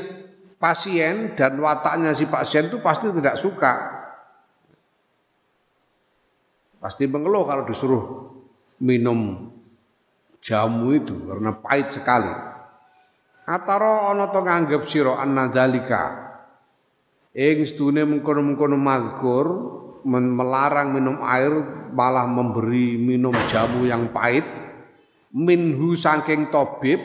[0.60, 3.74] pasien dan wataknya si pasien itu pasti tidak suka.
[6.80, 8.04] Pasti mengeluh kalau disuruh
[8.80, 9.48] minum
[10.44, 12.32] jamu itu karena pahit sekali.
[13.44, 16.32] Ataro ana to nganggep sira annadzalika.
[17.34, 19.46] Ing sedune mengkono-mengkono mazkur
[20.04, 21.50] melarang minum air
[21.90, 24.63] malah memberi minum jamu yang pahit
[25.34, 27.02] minhu saking tabib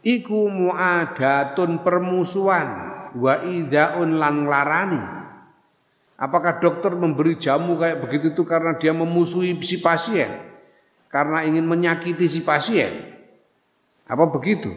[0.00, 2.68] iku muadatun permusuhan
[3.12, 5.02] wa idzaun lan larani.
[6.16, 10.30] Apakah dokter memberi jamu kayak begitu itu karena dia memusuhi si pasien?
[11.10, 12.88] Karena ingin menyakiti si pasien?
[14.06, 14.70] Apa begitu?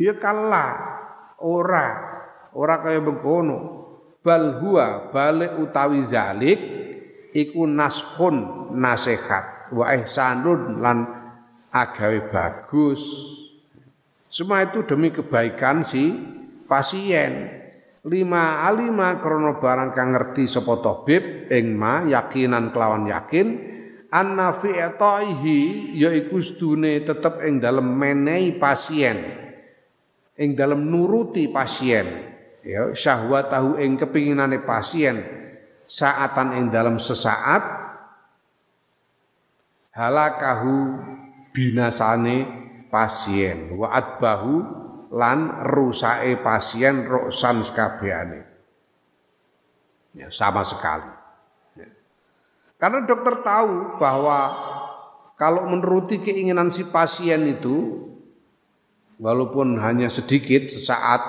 [0.00, 0.98] Ya kalah
[1.38, 2.16] ora.
[2.56, 3.86] Ora kaya mengkono.
[4.24, 6.58] Bal huwa balik utawi zalik
[7.36, 10.98] iku nashun nasihat wa ihsanun lan
[11.72, 13.00] agawe bagus.
[14.28, 16.12] Semua itu demi kebaikan si
[16.68, 17.56] pasien.
[18.08, 23.46] Lima alima krono barang kang ngerti sapa tabib ing ma yakinan kelawan yakin
[24.08, 29.18] anna fi'taihi yaiku sedune tetep ing dalem menehi pasien
[30.38, 32.06] ing dalam nuruti pasien
[32.64, 32.88] ya
[33.44, 35.20] tahu ing kepinginane pasien
[35.84, 37.62] saatan ing dalam sesaat
[39.92, 40.76] halakahu
[41.58, 42.46] binasane
[42.86, 43.74] pasien.
[43.74, 44.54] Wa bahu
[45.10, 48.46] lan rusake pasien roksan sekabehane
[50.14, 51.10] ya sama sekali.
[51.78, 51.88] Ya.
[52.76, 54.38] karena dokter tahu bahwa
[55.38, 58.06] kalau menuruti keinginan si pasien itu
[59.22, 61.22] walaupun hanya sedikit sesaat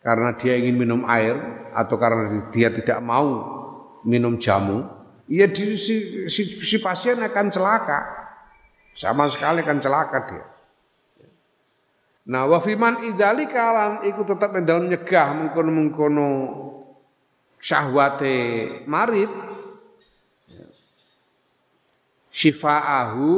[0.00, 1.36] karena dia ingin minum air
[1.74, 3.56] atau karena dia tidak mau
[4.06, 4.86] minum jamu,
[5.30, 8.00] ya di, si, si, si pasien akan celaka.
[8.96, 10.46] Sama sekali akan celaka dia.
[12.26, 16.28] Nah, wafiman idali kalan ikut tetap dalam nyegah mengkono-mengkono
[17.62, 18.34] syahwate
[18.90, 19.30] marit
[22.34, 23.32] syifaahu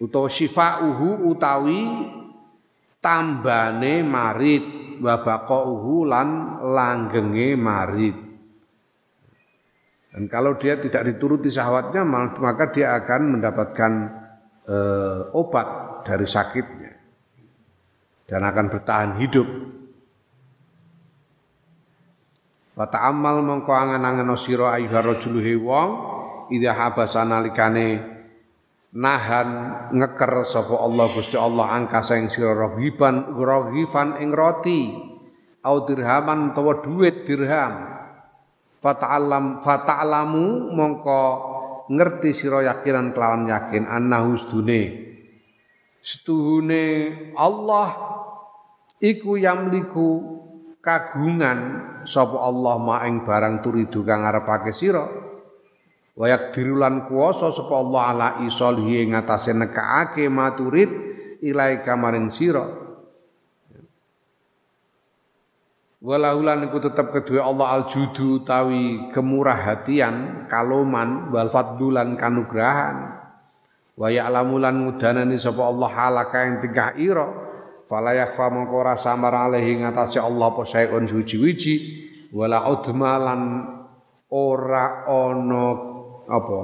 [0.00, 1.84] utawa syifauhu utawi
[3.04, 4.64] tambane marit
[5.00, 8.25] wa baqauhu lan langgenge marit
[10.16, 12.00] dan kalau dia tidak dituruti syahwatnya
[12.40, 13.92] maka dia akan mendapatkan
[14.64, 14.76] e,
[15.36, 16.96] obat dari sakitnya.
[18.24, 19.44] Dan akan bertahan hidup.
[22.80, 25.90] Wa ta'ammal mongko angen-angen sira ayyuhar rajulu wong
[26.48, 28.00] idza habasa nalikane
[28.96, 29.48] nahan
[29.92, 34.96] ngeker sapa Allah Gusti Allah angka sing sira rogiban rogifan ing roti
[35.60, 37.95] au dirhaman utawa duit dirham
[38.86, 41.22] fata'allam fata'lamu mongko
[41.90, 44.82] ngerti sira yakinan kelawan yakin annahu sedune.
[45.98, 46.84] Setuhune
[47.34, 47.90] Allah
[49.02, 50.38] iku yamliku
[50.78, 51.58] kagungan
[52.06, 55.02] sapa Allah maing barang turidu kang ngarepake sira.
[56.14, 60.88] Wayak dirulan kuwasa sapa Allah ala isolihi ing atase nekaake maturid
[61.42, 62.85] ilai kamaring sira
[66.06, 73.26] Walaulan iku tetep kedua Allah aljudu tawi kemurah hatian, kaloman, wal fadlulan kanugrahan.
[73.98, 77.26] Wa ya'lamulan ngudanani sapa Allah halaka yang tingkah ira,
[77.90, 81.74] fala yakfa mongko samar alaihi ngatasi Allah apa sayun suci-wiji.
[82.30, 83.66] Wala udmalan
[84.30, 85.66] ora ono
[86.30, 86.60] apa?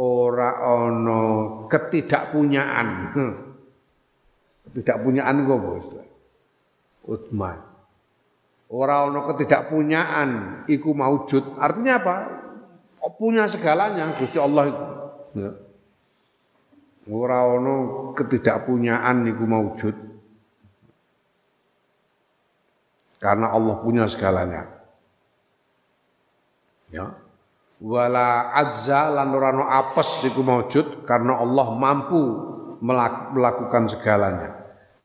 [0.00, 1.20] Ora ono
[1.68, 2.88] ketidakpunyaan.
[4.64, 5.86] Ketidakpunyaan gue bos
[7.04, 7.75] udman
[8.70, 10.30] ora ono ketidakpunyaan
[10.66, 12.16] iku maujud artinya apa
[13.14, 14.84] punya segalanya Gusti Allah itu
[15.38, 15.50] ya.
[17.10, 20.06] ora ono ketidakpunyaan iku maujud
[23.26, 24.70] karena Allah punya segalanya.
[26.92, 27.16] Ya.
[27.76, 29.52] Wala azza lan ora
[29.84, 32.22] apes iku maujud karena Allah mampu
[32.80, 34.55] melakukan segalanya.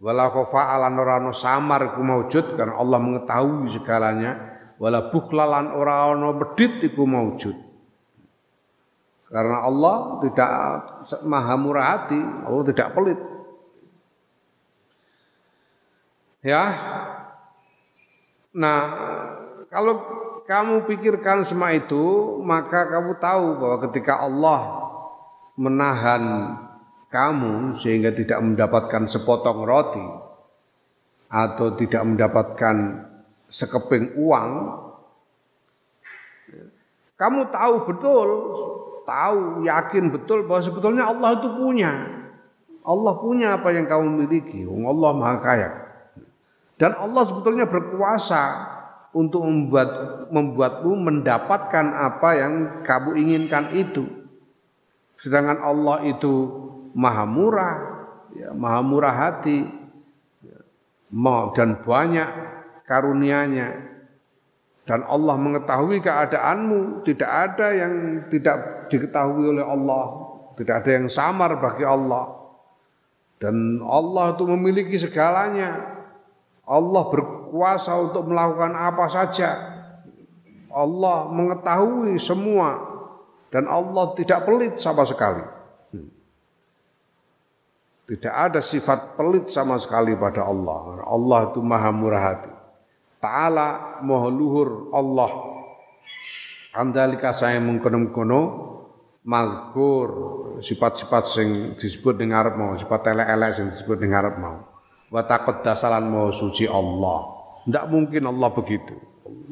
[0.01, 4.31] Wala khofa lan ora samar iku maujud karena Allah mengetahui segalanya.
[4.81, 7.53] Wala bukhla lan ora ana bedit iku maujud.
[9.29, 10.49] Karena Allah tidak
[11.23, 13.19] maha murah hati, Allah tidak pelit.
[16.41, 16.63] Ya,
[18.51, 18.79] Nah,
[19.71, 20.03] kalau
[20.43, 24.59] kamu pikirkan semua itu, maka kamu tahu bahwa ketika Allah
[25.55, 26.23] menahan
[27.11, 30.07] kamu sehingga tidak mendapatkan sepotong roti
[31.27, 32.75] atau tidak mendapatkan
[33.51, 34.51] sekeping uang,
[37.19, 38.27] kamu tahu betul,
[39.03, 41.91] tahu yakin betul bahwa sebetulnya Allah itu punya.
[42.81, 44.65] Allah punya apa yang kamu miliki.
[44.65, 45.69] Allah Maha Kaya.
[46.81, 48.41] Dan Allah sebetulnya berkuasa
[49.13, 49.89] untuk membuat
[50.33, 54.07] membuatmu mendapatkan apa yang kamu inginkan itu.
[55.13, 56.33] Sedangkan Allah itu
[56.95, 57.75] maha murah,
[58.35, 59.67] ya, maha murah hati,
[60.43, 60.59] ya,
[61.55, 62.29] dan banyak
[62.87, 63.91] karunianya.
[64.81, 67.93] Dan Allah mengetahui keadaanmu, tidak ada yang
[68.27, 70.05] tidak diketahui oleh Allah,
[70.57, 72.41] tidak ada yang samar bagi Allah.
[73.37, 76.01] Dan Allah itu memiliki segalanya,
[76.65, 79.49] Allah berkuasa untuk melakukan apa saja.
[80.71, 82.79] Allah mengetahui semua
[83.51, 85.43] dan Allah tidak pelit sama sekali.
[88.11, 90.99] Tidak ada sifat pelit sama sekali pada Allah.
[91.07, 92.51] Allah itu maha murah hati.
[93.23, 95.31] Ta'ala moha luhur Allah.
[96.75, 98.41] Andalika saya mengkono-kono
[99.23, 100.09] mazkur
[100.59, 101.49] sifat-sifat sing
[101.79, 104.57] disebut dengan Arab mau, sifat elek-elek sing disebut dengan Arab mau
[105.11, 107.19] wa taqaddasalan maha suci Allah.
[107.67, 108.95] Tidak mungkin Allah begitu.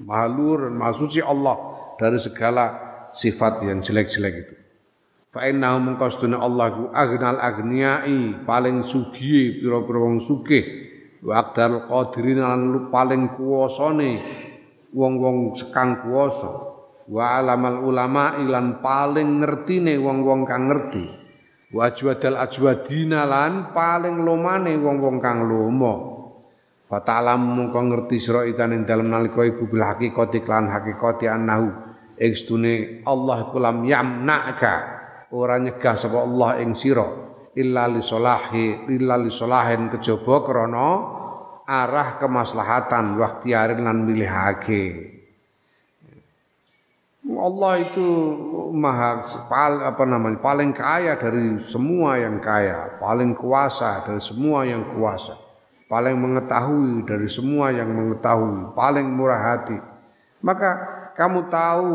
[0.03, 1.55] Maha luhur maha suci Allah
[1.99, 2.65] dari segala
[3.15, 4.55] sifat yang jelek-jelek itu.
[5.29, 10.65] Fa innahu mengkostuna Allah ku agnal agniyai paling sugih pira-pira wong sugih.
[11.21, 14.11] Wa qadirin lan paling kuwasane
[14.89, 16.49] wong-wong sekang kuwasa.
[17.05, 21.05] Wa alamal ulama ilan paling ngertine wong-wong kang ngerti.
[21.77, 25.93] Wajwadal ajwadina lan paling lomane wong-wong kang lomo.
[26.89, 31.69] Fatalam mungko ngerti sira ikan ing dalem nalika iku bil hakikati lan hakikati annahu
[32.17, 32.33] ing
[33.05, 34.98] Allah iku lam yamna'ka
[35.33, 37.05] ora nyegah sapa Allah ing sira
[37.57, 40.89] illa li solahi illa li solahin kejaba krana
[41.69, 45.15] arah kemaslahatan waktiarin lan milihake.
[47.29, 48.07] Allah itu
[48.73, 49.21] maha
[49.85, 55.37] apa namanya paling kaya dari semua yang kaya, paling kuasa dari semua yang kuasa,
[55.85, 59.77] paling mengetahui dari semua yang mengetahui, paling murah hati.
[60.41, 60.69] Maka
[61.13, 61.91] kamu tahu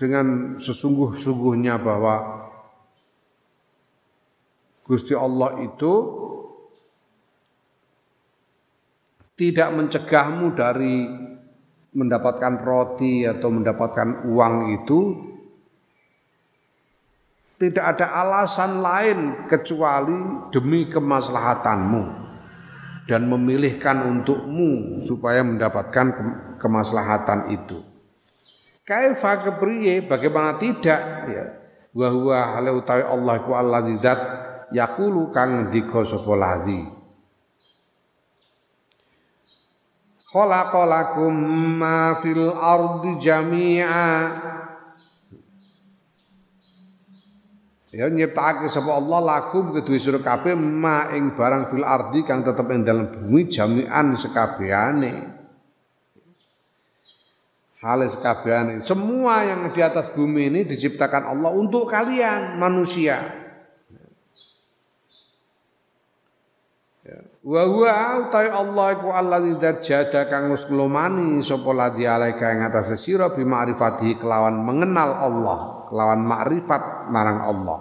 [0.00, 2.43] dengan sesungguh-sungguhnya bahwa
[4.84, 5.92] Gusti Allah itu
[9.34, 11.08] tidak mencegahmu dari
[11.94, 15.00] mendapatkan roti atau mendapatkan uang itu.
[17.54, 22.02] Tidak ada alasan lain kecuali demi kemaslahatanmu
[23.08, 26.06] dan memilihkan untukmu supaya mendapatkan
[26.58, 27.78] kemaslahatan itu.
[28.84, 30.04] Kaifa kepriye?
[30.04, 31.00] Bagaimana tidak?
[31.30, 31.44] Ya.
[31.94, 33.80] Wa huwa Allah ku Allah
[34.72, 36.80] yaqulu kang ndika sapa ladzi
[40.30, 41.32] khalaqalakum
[41.76, 44.12] ma fil ardi jami'a
[47.94, 52.66] Ya nyiptakake sapa Allah lakum kedue sira kabeh ma ing barang fil ardi kang tetep
[52.74, 55.30] ing dalam bumi jami'an sekabehane.
[57.78, 58.82] Hale sekabehane.
[58.82, 63.30] Semua yang di atas bumi ini diciptakan Allah untuk kalian manusia.
[67.06, 67.20] Ya.
[67.44, 72.96] Wa huwa utai Allah iku allazi jada kang wis nglomani sapa ladzi alaika ing atase
[72.96, 75.58] sira bi ma'rifati kelawan mengenal Allah
[75.92, 77.78] kelawan makrifat marang Allah.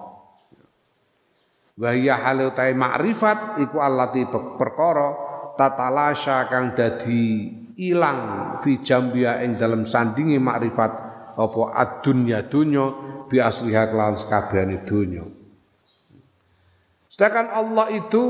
[1.79, 4.27] Wa hiya halu ta makrifat iku allati
[4.59, 5.09] perkara
[5.55, 7.47] tatalasya kang dadi
[7.79, 8.19] ilang
[8.67, 10.91] fi jambia ing dalam sandingi makrifat
[11.39, 12.85] apa ad-dunya dunya
[13.31, 15.23] bi asliha kelawan sakabehane dunya.
[17.07, 18.23] Sedangkan Allah itu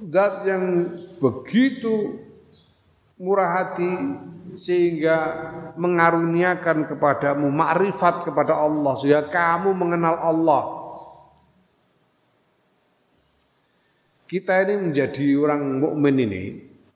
[0.00, 2.20] zat yang begitu
[3.16, 3.92] murah hati
[4.56, 5.16] sehingga
[5.76, 10.64] mengaruniakan kepadamu makrifat kepada Allah sehingga kamu mengenal Allah.
[14.26, 16.44] Kita ini menjadi orang mukmin ini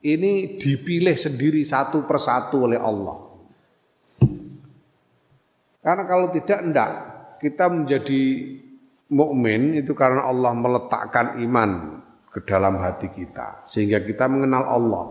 [0.03, 3.31] ini dipilih sendiri satu persatu oleh Allah.
[5.81, 6.91] Karena kalau tidak enggak
[7.41, 8.21] kita menjadi
[9.09, 15.05] mukmin itu karena Allah meletakkan iman ke dalam hati kita sehingga kita mengenal Allah.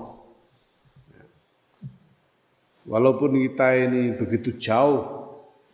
[2.88, 5.04] Walaupun kita ini begitu jauh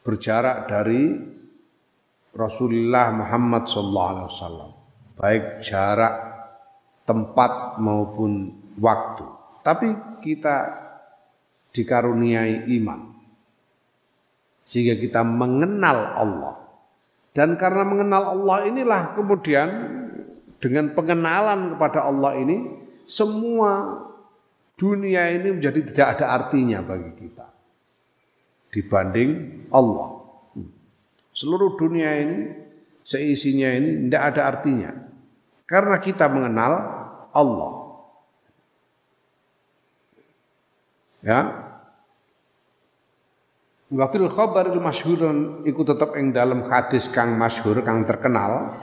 [0.02, 1.16] berjarak dari
[2.34, 4.74] Rasulullah Muhammad SAW,
[5.16, 6.14] baik jarak
[7.08, 9.24] tempat maupun waktu,
[9.64, 9.88] tapi
[10.20, 10.84] kita
[11.72, 13.16] dikaruniai iman
[14.66, 16.54] sehingga kita mengenal Allah.
[17.30, 19.68] Dan karena mengenal Allah inilah kemudian
[20.66, 22.66] dengan pengenalan kepada Allah ini
[23.06, 24.02] semua
[24.74, 27.46] dunia ini menjadi tidak ada artinya bagi kita
[28.74, 30.26] dibanding Allah.
[31.30, 32.38] Seluruh dunia ini
[33.06, 34.90] seisinya ini tidak ada artinya
[35.70, 36.72] karena kita mengenal
[37.30, 37.72] Allah.
[41.22, 41.40] Ya.
[43.86, 48.74] Wa fil khabar masyhurun iku tetep ing dalam hadis kang masyhur kang terkenal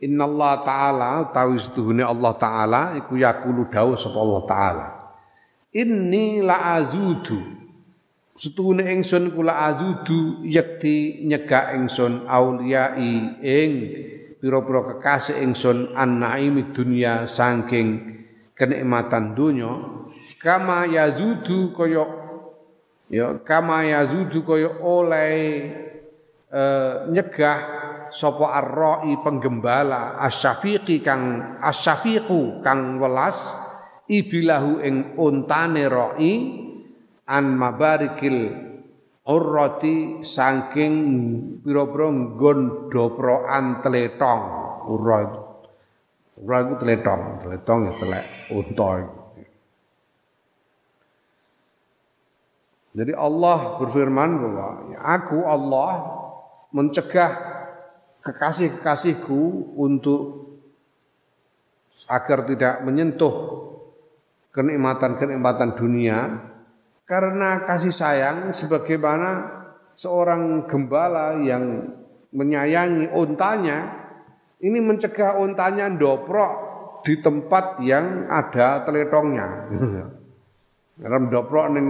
[0.00, 4.86] Innallaha ta'ala tahu setuhune Allah taala iku yakulu dawuh sapa Allah taala.
[5.76, 7.60] Inni la'azudu.
[8.32, 13.72] Setuhune ingsun kula azudu yakti nyegak ingsun auliyai ing
[14.40, 18.24] pira-pira kekasih ingsun an-naimi dunya saking
[18.56, 19.68] kenikmatan dunya
[20.40, 22.08] kama yazudu kaya
[23.12, 25.36] ya kama yazudu kaya oleh
[26.48, 27.79] uh, nyegah
[28.10, 33.54] sapa arroi penggembala asyafiqi kang asyafiqu kang welas
[34.10, 36.34] ibilahu ing untane roi
[37.30, 38.70] an mabarikil
[39.30, 40.94] urrati saking
[41.62, 44.42] pira-pira nggon doproan tletong
[44.90, 45.18] urra
[46.34, 48.92] urra iku tletong tletong ya telek unta
[52.90, 55.90] Jadi Allah berfirman bahwa aku Allah
[56.74, 57.30] mencegah
[58.20, 60.50] kekasih-kekasihku untuk
[62.06, 63.34] agar tidak menyentuh
[64.54, 66.18] kenikmatan-kenikmatan dunia
[67.06, 69.60] karena kasih sayang sebagaimana
[69.98, 71.90] seorang gembala yang
[72.30, 74.00] menyayangi ontanya
[74.62, 76.52] ini mencegah ontanya doprok
[77.02, 79.48] di tempat yang ada teletongnya.
[81.00, 81.86] Karena doprok ning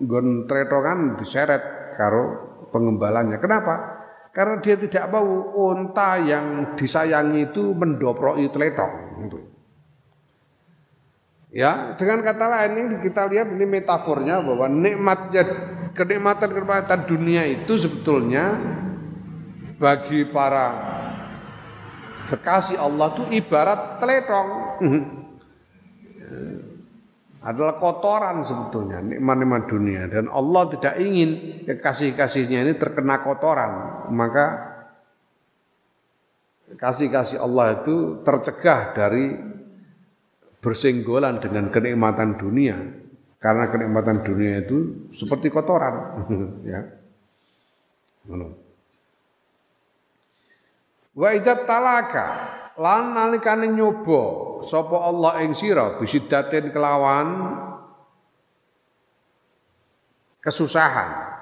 [0.00, 3.36] nggon teletongan diseret karo pengembalanya.
[3.38, 4.03] Kenapa?
[4.34, 8.92] Karena dia tidak mau onta yang disayangi itu mendoproki teletong.
[9.22, 9.38] Gitu.
[11.54, 15.46] Ya, dengan kata lain ini kita lihat ini metafornya bahwa nikmatnya
[15.94, 18.58] kenikmatan kenikmatan dunia itu sebetulnya
[19.78, 20.74] bagi para
[22.34, 24.48] kekasih Allah itu ibarat teletong.
[27.44, 30.08] Adalah kotoran sebetulnya nikmat-nikmat dunia.
[30.08, 31.30] Dan Allah tidak ingin
[31.68, 33.72] kekasih-kasihnya ini terkena kotoran.
[34.08, 34.46] Maka
[36.80, 39.36] kasih-kasih Allah itu tercegah dari
[40.64, 42.80] bersenggolan dengan kenikmatan dunia.
[43.36, 46.24] Karena kenikmatan dunia itu seperti kotoran
[46.72, 46.80] ya.
[51.12, 52.28] Wa idat talaka
[52.78, 54.22] lan nalikane nyoba
[54.66, 57.28] sapa Allah ing sira bisidatin kelawan
[60.42, 61.34] kesusahan.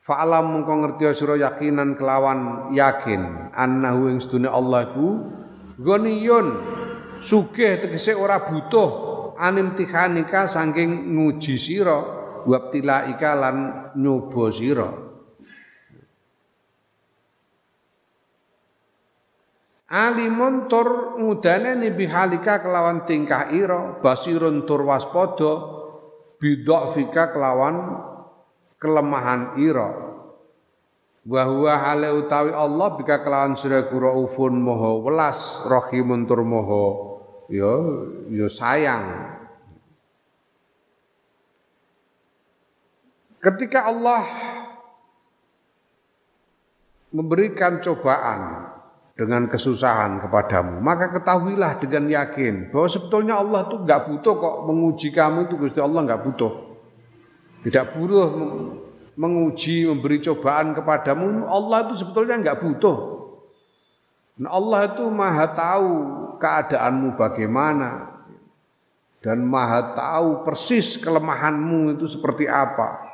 [0.00, 5.08] Fa'alam mengko ngerti sira yakinan kelawan yakin annahu ing sedune Allah iku
[5.76, 6.56] ghaniyun
[7.20, 8.90] sugih tegese ora butuh
[9.36, 12.00] anim tikhanika saking nguji sira
[12.48, 13.56] wabtilaika lan
[13.96, 14.88] nyoba sira
[19.90, 25.66] Alimun tur ngudaneni bihalika kelawan tingkah ira basirun tur waspada
[26.38, 27.98] bidhafika kelawan
[28.78, 29.90] kelemahan ira.
[31.26, 36.86] Wa huwa hale utawi Allah bika kelawan sira kura ufun moho welas rahimun tur moho.
[37.50, 37.74] Ya
[38.30, 39.26] ya sayang.
[43.42, 44.22] Ketika Allah
[47.10, 48.69] memberikan cobaan
[49.20, 55.12] dengan kesusahan kepadamu, maka ketahuilah dengan yakin bahwa sebetulnya Allah itu nggak butuh kok menguji
[55.12, 56.52] kamu itu Gusti Allah nggak butuh.
[57.60, 58.28] Tidak buruh
[59.20, 61.44] menguji, memberi cobaan kepadamu.
[61.44, 62.96] Allah itu sebetulnya enggak butuh.
[64.40, 65.90] Nah, Allah itu maha tahu
[66.40, 68.08] keadaanmu bagaimana.
[69.20, 73.09] Dan maha tahu persis kelemahanmu itu seperti apa.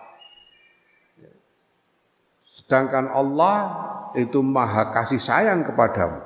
[2.66, 3.58] Sedangkan Allah
[4.18, 6.18] itu maha kasih sayang kepadamu.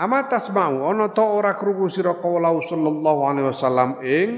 [0.00, 4.28] Amatas mau ana ta ora krungu sira sallallahu alaihi wasallam ing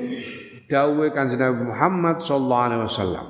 [0.67, 3.27] dawuh Kanjeng Nabi Muhammad sallallahu alaihi wasallam.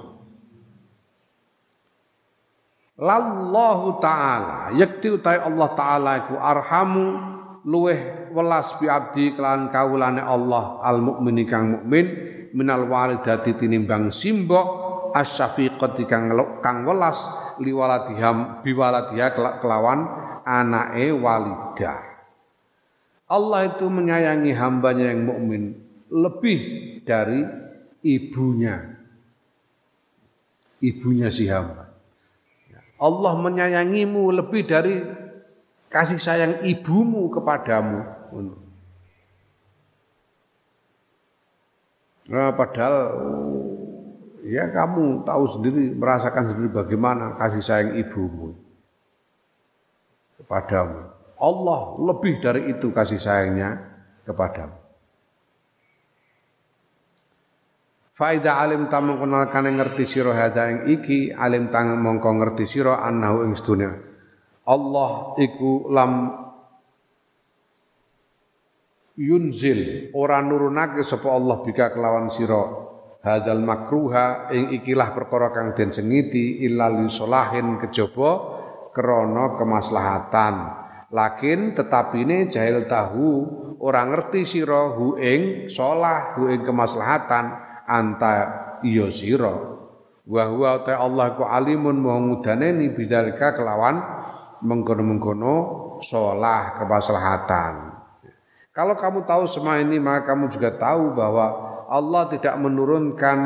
[3.01, 7.07] Lallahu taala yakti utai Allah taala iku arhamu
[7.69, 12.07] luweh welas bi abdi kelan kawulane Allah al mukmini kang mukmin
[12.57, 16.33] minal walidati tinimbang simbok asyafiqati kang
[16.65, 17.19] kang welas
[17.61, 20.01] liwaladiham biwaladiha kelawan
[20.43, 22.01] anake walidah.
[23.31, 25.79] Allah itu menyayangi hambanya yang mukmin
[26.11, 26.59] lebih
[27.07, 27.47] dari
[28.03, 28.99] ibunya.
[30.83, 31.95] Ibunya si hamba.
[33.01, 35.01] Allah menyayangimu lebih dari
[35.89, 38.03] kasih sayang ibumu kepadamu.
[42.31, 42.97] Nah, padahal
[44.45, 48.57] ya kamu tahu sendiri, merasakan sendiri bagaimana kasih sayang ibumu
[50.41, 51.13] kepadamu.
[51.41, 53.81] Allah lebih dari itu kasih sayangnya
[54.29, 54.77] kepadamu.
[58.21, 63.01] Faida alim ta mengkenal kane ngerti sira hada ing iki alim tang mongko ngerti sira
[63.01, 63.97] annahu ing sedunia.
[64.69, 66.13] Allah iku lam
[69.17, 72.90] yunzil ora nurunake sapa Allah bika kelawan sira
[73.21, 78.31] hadal makruha ing ikilah perkara kang den sengiti illa li solahin kejaba
[78.93, 80.55] krana kemaslahatan.
[81.11, 83.29] Lakin tetapine jahil tahu
[83.83, 87.45] ora ngerti sira hu ing solah hu ing kemaslahatan
[87.85, 88.33] anta
[88.87, 89.53] iya sira.
[90.31, 93.99] Wa huwa ta Allah ku alimun mau ngudaneni bidzalika kelawan
[94.63, 95.55] mengkono-mengkono
[95.99, 97.91] sholah kemaslahatan.
[98.71, 103.39] Kalau kamu tahu semua ini maka kamu juga tahu bahwa Allah tidak menurunkan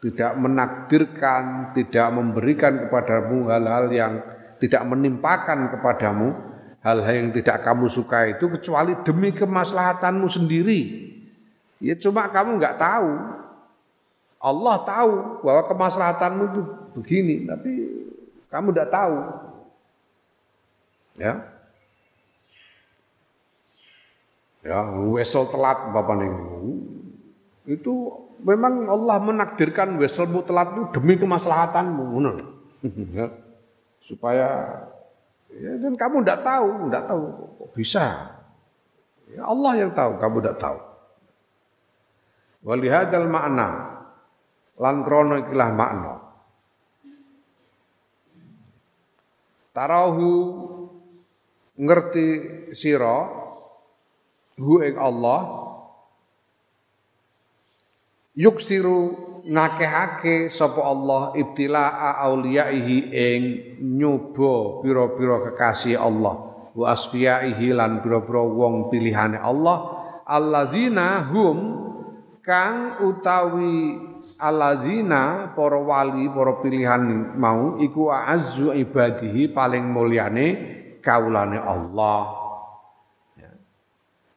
[0.00, 4.12] tidak menakdirkan tidak memberikan kepadamu hal-hal yang
[4.56, 6.32] tidak menimpakan kepadamu
[6.80, 10.80] hal-hal yang tidak kamu suka itu kecuali demi kemaslahatanmu sendiri
[11.84, 13.40] ya cuma kamu nggak tahu
[14.40, 16.60] Allah tahu bahwa kemaslahatanmu itu
[16.96, 17.70] begini, tapi
[18.48, 19.16] kamu tidak tahu.
[21.20, 21.34] Ya.
[24.64, 24.80] Ya,
[25.12, 26.32] wesel telat bapak nih.
[27.68, 32.36] Itu memang Allah menakdirkan weselmu telat itu demi kemaslahatanmu, benar.
[33.18, 33.26] ya.
[34.00, 34.48] Supaya
[35.52, 38.06] ya, dan kamu tidak tahu, tidak tahu kok bisa.
[39.30, 40.78] Ya, Allah yang tahu, kamu tidak tahu.
[42.60, 44.00] Walihadal makna
[44.80, 46.30] lan krono ikilah makna
[49.76, 50.32] tarahu
[51.76, 52.26] ngerti
[52.76, 53.28] sira
[54.60, 55.69] hu ing Allah
[58.34, 63.42] yuksiru ngakehake sapa Allah ibtilaa auliyaihi ing
[63.82, 66.34] nyoba pira-pira kekasih Allah
[66.70, 71.56] wa asfiyaihi lan pira-pira wong pilihane Allah alladzina hum
[72.44, 73.98] kang utawi
[74.38, 80.46] alladzina para wali para pilihan mau iku azzu ibadihi paling mulyane
[81.00, 82.49] kaulane Allah.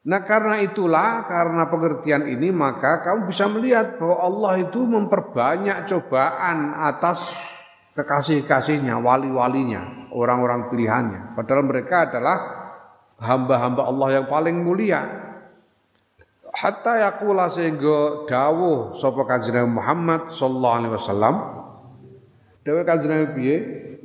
[0.03, 6.75] Nah karena itulah karena pengertian ini maka kamu bisa melihat bahwa Allah itu memperbanyak cobaan
[6.75, 7.31] atas
[7.95, 11.39] kekasih-kasihnya, wali-walinya, orang-orang pilihannya.
[11.39, 12.37] Padahal mereka adalah
[13.23, 15.23] hamba-hamba Allah yang paling mulia
[16.53, 21.35] hatta yaqula sehingga dawuh sapa kanjeng Muhammad sallallahu alaihi wasallam
[22.63, 23.55] Dewe kanjeng piye?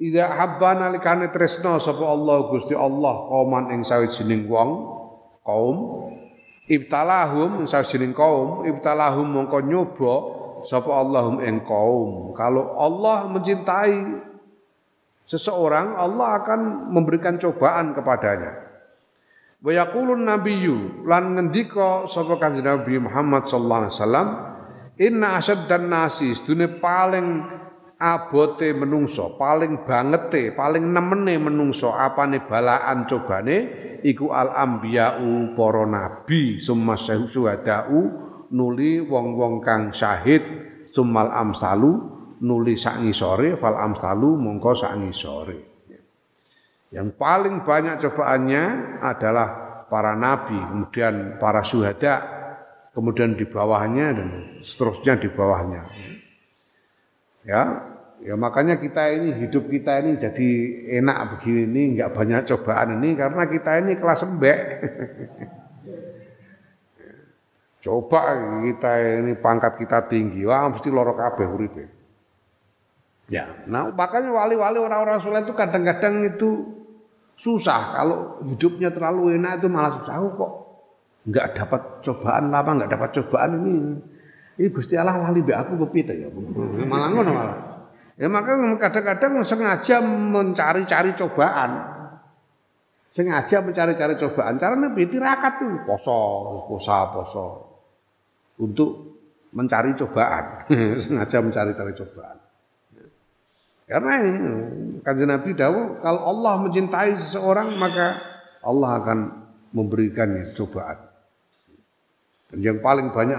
[0.02, 4.97] Idza habba nalikane tresno sapa Allah Gusti Allah kauman ing sawijining wong
[5.48, 5.76] kaum
[6.68, 10.14] ibtalahum ing sawijining kaum ibtalahum mongko nyoba
[10.68, 12.36] sapa Allahum ing kaum.
[12.36, 13.96] Kalau Allah mencintai
[15.28, 18.68] seseorang, Allah akan memberikan cobaan kepadanya.
[19.58, 24.28] Wa yaqulun nabiyyu lan ngendika sapa Kanjeng Nabi Muhammad sallallahu alaihi wasallam
[25.02, 27.42] inna asyaddan nasi sedune paling
[27.98, 36.58] abote menungso, paling bangete, paling nemene menungso apane balaan cobane iku al ambiyau para nabi
[36.58, 37.98] summa syuhadau
[38.52, 40.42] nuli wong-wong kang syahid
[40.92, 41.98] summal amsalu
[42.42, 45.68] nuli sak ngisore fal amsalu mongko sak ngisore
[46.88, 48.64] yang paling banyak cobaannya
[49.04, 49.48] adalah
[49.92, 52.14] para nabi, kemudian para syuhada,
[52.96, 54.28] kemudian di bawahnya dan
[54.64, 55.84] seterusnya di bawahnya.
[57.44, 57.62] Ya,
[58.28, 60.48] ya makanya kita ini hidup kita ini jadi
[61.00, 61.64] enak begini.
[61.64, 64.60] Ini nggak banyak cobaan ini karena kita ini kelas embek.
[67.78, 68.20] Coba
[68.60, 71.84] kita ini pangkat kita tinggi, wah mesti lorok kabeh uripe.
[73.30, 76.74] Ya, nah makanya wali-wali orang-orang soleh itu kadang-kadang itu
[77.38, 77.96] susah.
[77.96, 80.20] Kalau hidupnya terlalu enak itu malah susah.
[80.20, 80.52] Aku kok
[81.28, 83.72] nggak dapat cobaan lama nggak dapat cobaan ini?
[84.58, 86.28] Ini Gusti Allah lali be aku kepita ya.
[86.82, 87.77] Malah ngono malah
[88.18, 91.70] ya maka kadang-kadang sengaja mencari-cari cobaan.
[93.14, 94.58] Sengaja mencari-cari cobaan.
[94.58, 95.74] Caranya tirakat tuh.
[95.86, 96.18] Poso
[96.66, 97.44] poso poso.
[98.58, 98.90] Untuk
[99.54, 100.68] mencari cobaan.
[101.02, 102.38] Sengaja mencari-cari cobaan.
[103.88, 104.32] Karena ini
[105.00, 108.20] kanjeng Nabi dawuh kalau Allah mencintai seseorang maka
[108.60, 109.18] Allah akan
[109.72, 111.08] memberikannya cobaan.
[112.52, 113.38] Dan yang paling banyak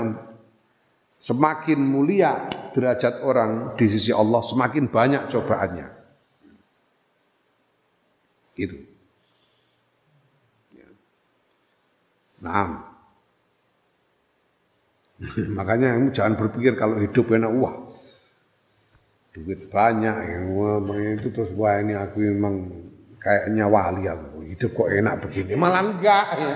[1.19, 5.87] semakin mulia derajat orang di sisi Allah semakin banyak cobaannya.
[8.55, 8.75] Itu.
[10.75, 10.87] Ya.
[12.43, 12.89] Nah,
[15.57, 17.75] makanya jangan berpikir kalau hidup enak wah
[19.35, 20.45] duit banyak yang
[21.15, 22.65] itu terus wah ini aku memang
[23.19, 26.53] kayaknya wali aku hidup kok enak begini malah enggak ya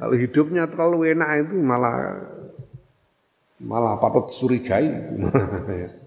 [0.00, 1.96] kalau hidupnya terlalu enak itu malah
[3.60, 4.88] malah patut surigai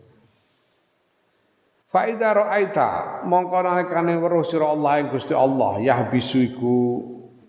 [1.94, 6.78] Faida ra'aita mongko nalikane weruh sira Allah ing Gusti Allah yahbisu iku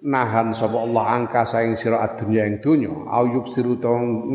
[0.05, 3.88] nahan sapa Allah angka saing sira adunya ing donya au yubsiru to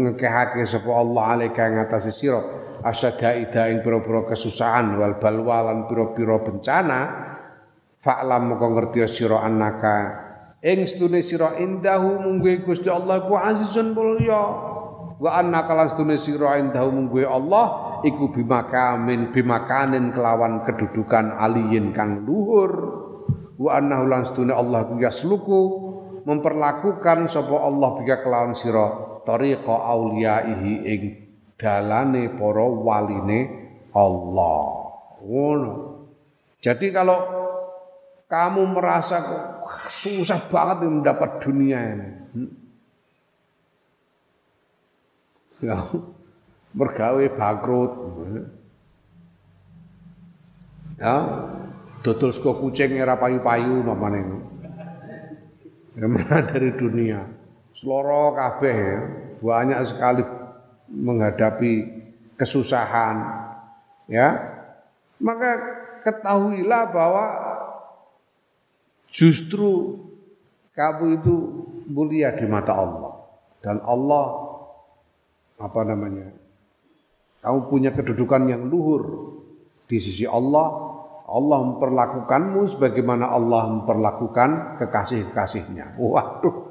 [0.10, 2.42] ngekehake sapa Allah alika ing atase sira
[2.82, 7.00] asyadaida ing pira-pira kesusahan wal balwa lan pira-pira bencana
[8.02, 9.98] fa'lam moko ngerti sira annaka
[10.66, 14.42] ing stune sira indahu mungguhe Gusti Allah ku azizun mulya
[15.20, 22.24] wa annaka lan stune sira indahu mungguhe Allah iku bimakamin bimakanin kelawan kedudukan aliyin kang
[22.24, 22.72] luhur
[23.60, 25.62] wa annahu lan stune Allah ku yasluku
[26.24, 31.02] memperlakukan sapa Allah bika kelawan sira tariqa auliyaihi ing
[31.60, 33.40] dalane para waline
[33.92, 34.64] Allah.
[35.20, 35.74] Ngono.
[36.64, 37.20] Jadi kalau
[38.32, 39.20] kamu merasa
[39.92, 42.10] susah banget mendapat dunia ini.
[42.36, 42.50] Hmm?
[45.60, 45.92] Ya,
[46.72, 47.92] bergawe bangkrut.
[51.00, 51.16] Ya,
[52.04, 54.20] dodol sego kucing era payu-payu mamane.
[55.96, 56.08] Ya,
[56.48, 57.24] dari dunia.
[57.76, 59.00] Seloro kabeh ya.
[59.40, 60.24] banyak sekali
[60.92, 61.72] menghadapi
[62.36, 63.24] kesusahan
[64.12, 64.36] ya
[65.20, 65.52] maka
[66.04, 67.26] ketahuilah bahwa
[69.12, 69.96] justru
[70.76, 71.36] kamu itu
[71.88, 73.14] mulia di mata Allah
[73.64, 74.49] dan Allah
[75.60, 76.32] apa namanya
[77.44, 79.36] kamu punya kedudukan yang luhur
[79.88, 80.90] di sisi Allah
[81.30, 85.94] Allah memperlakukanmu sebagaimana Allah memperlakukan kekasih-kekasihnya.
[86.02, 86.70] Waduh,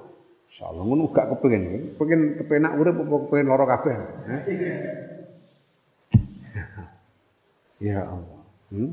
[0.48, 3.94] Insyaallah ngono gak kepengin, kepengin kepenak urip apa kepengin lara kabeh.
[7.78, 8.42] Ya Allah.
[8.74, 8.90] Hmm?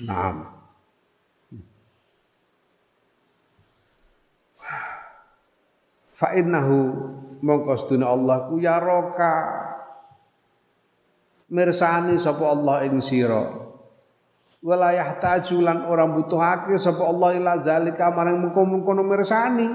[0.00, 0.59] Naam.
[6.20, 6.76] Fa innahu
[7.40, 9.32] mongko sedune Allah ku yaraka
[11.48, 13.56] mirsani sapa Allah ing sira.
[14.60, 19.68] Wala yahtaju lan ora butuhake sapa Allah ila zalika marang mengkono-mengkono mirsani.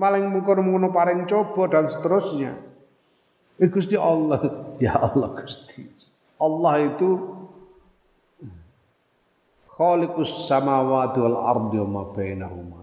[0.00, 2.56] Maling mengkono-mengkono paring coba dan seterusnya.
[3.60, 4.40] Eh, Gusti Allah
[4.84, 5.84] ya Allah Gusti.
[6.40, 7.08] Allah itu
[9.76, 12.81] khaliqus samawati wal ardi wa ma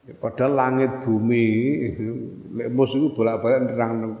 [0.00, 1.46] Padahal langit bumi,
[2.56, 4.16] lek mus itu bolak-balik nerang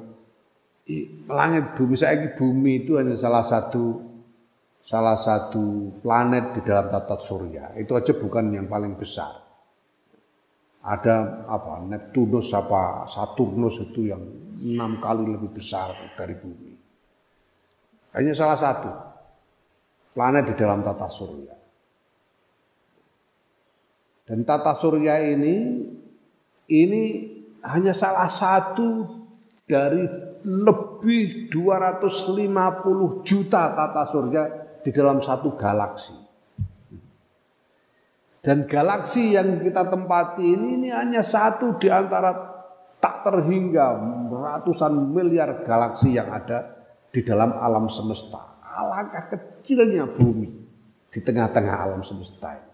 [1.30, 4.02] langit bumi saya bumi itu hanya salah satu
[4.80, 7.76] salah satu planet di dalam tata surya.
[7.76, 9.40] Itu aja bukan yang paling besar.
[10.80, 14.24] Ada apa Neptunus apa Saturnus itu yang
[14.64, 16.72] enam kali lebih besar dari bumi.
[18.16, 18.90] Hanya salah satu
[20.16, 21.59] planet di dalam tata surya.
[24.30, 25.82] Dan tata surya ini
[26.70, 27.02] ini
[27.66, 29.10] hanya salah satu
[29.66, 30.06] dari
[30.46, 34.42] lebih 250 juta tata surya
[34.86, 36.14] di dalam satu galaksi.
[38.38, 42.30] Dan galaksi yang kita tempati ini, ini hanya satu di antara
[43.02, 43.98] tak terhingga
[44.30, 48.62] ratusan miliar galaksi yang ada di dalam alam semesta.
[48.62, 50.46] Alangkah kecilnya bumi
[51.10, 52.69] di tengah-tengah alam semesta ini.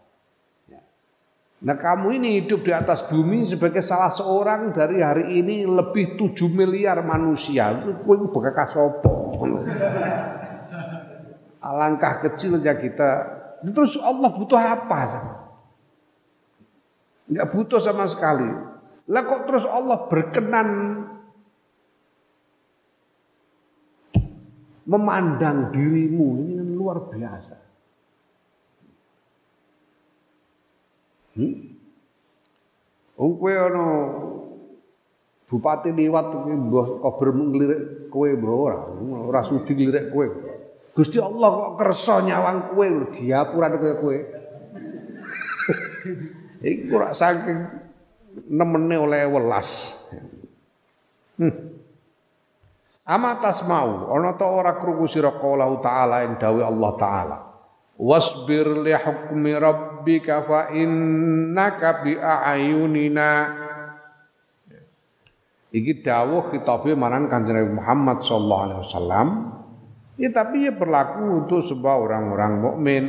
[1.56, 6.52] Nah kamu ini hidup di atas bumi sebagai salah seorang dari hari ini lebih 7
[6.52, 7.72] miliar manusia.
[7.80, 9.40] Itu bekas sopo.
[11.64, 13.10] Alangkah kecilnya kita.
[13.64, 15.00] Terus Allah butuh apa?
[17.26, 18.46] Enggak butuh sama sekali.
[19.08, 20.68] Lah kok terus Allah berkenan
[24.86, 27.65] memandang dirimu ini luar biasa.
[31.36, 31.54] Hmm?
[33.16, 33.84] Wong kowe ana
[35.48, 37.80] bupati liwat kuwi mbah kober nglirik
[38.12, 40.26] kowe mbah ora, ora sudi nglirik kowe.
[40.96, 44.18] Gusti Allah kok kersa nyawang kowe lho diapuran kowe kowe.
[46.64, 47.60] Iku ora saking
[48.48, 49.96] nemene oleh welas.
[51.36, 51.52] Hmm.
[53.06, 57.36] Ama tasmau ana ta ora krungu sira qaulahu ta'ala ing dawuh Allah taala.
[57.96, 63.30] Wasbir li hukmi rabb rabbika fa innaka bi a'yunina
[65.74, 69.28] Iki dawuh khitabe marang Kanjeng Muhammad sallallahu alaihi wasallam.
[70.16, 73.04] Ya tapi ya berlaku untuk sebuah orang-orang mukmin.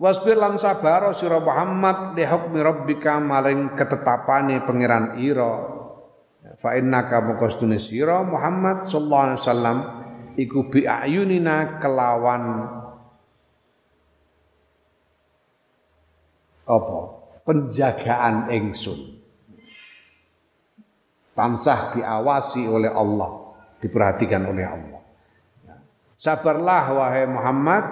[0.00, 5.54] Wasbir lan sabar sira Muhammad li hukmi rabbika maring ketetapane pangeran ira.
[6.58, 9.78] Fa innaka mukastune sira Muhammad sallallahu alaihi wasallam
[10.34, 12.79] iku bi ayunina kelawan
[16.70, 16.98] apa?
[17.42, 19.20] Penjagaan ingsun
[21.40, 25.00] tansah diawasi oleh Allah diperhatikan oleh Allah.
[25.64, 25.76] Ya.
[26.20, 27.84] sabarlah wahai Muhammad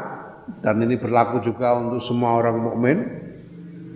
[0.60, 2.98] dan ini berlaku juga untuk semua orang mukmin.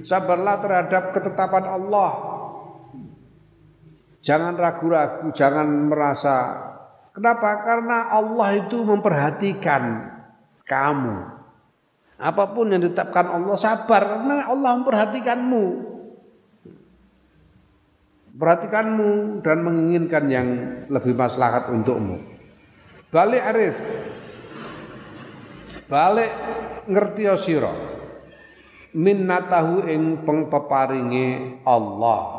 [0.02, 2.10] Sabarlah terhadap ketetapan Allah.
[4.22, 6.34] Jangan ragu-ragu jangan merasa
[7.12, 7.62] kenapa?
[7.66, 10.10] Karena Allah itu memperhatikan
[10.64, 11.41] kamu
[12.22, 15.64] Apa pun yang ditetapkan Allah sabar karena Allah memperhatikanmu.
[18.38, 20.48] Perhatikanmu dan menginginkan yang
[20.86, 22.22] lebih maslahat untukmu.
[23.10, 23.76] Balik arif.
[25.90, 26.30] Balik
[26.86, 27.74] ngerti sira.
[28.94, 32.38] Minnatahu ing peparinge Allah.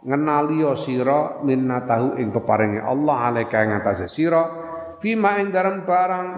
[0.00, 4.42] Ngenali sira minnatahu ing peparinge Allah alaika ing atase sira
[4.96, 6.28] fima ing dalam barang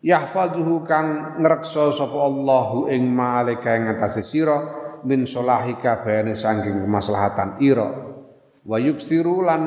[0.00, 4.58] yahfazuhu kang ngreksa sapa Allahu ing malika ing atase sira
[5.04, 7.88] min solahika bayane saking kemaslahatan ira.
[8.60, 9.62] Wa yuksiru lan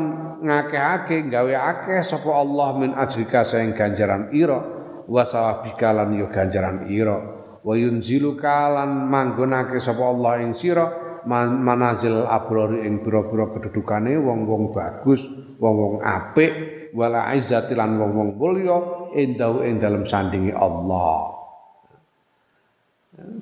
[0.45, 4.61] ngakeh-akeh gawe akeh sapa Allah min ajrika saing ganjaran ira
[5.09, 7.17] wa sawabika lan yo ganjaran ira.
[7.63, 15.23] Wa yunzilu kalan manggonake sapa Allah ing sira manazil abrori ing pira-pira kedudukane wong-wong bagus
[15.55, 16.51] wong-wong apik
[16.91, 21.33] wala izzati lan wong-wong mulya endau ing dalem sandingi Allah.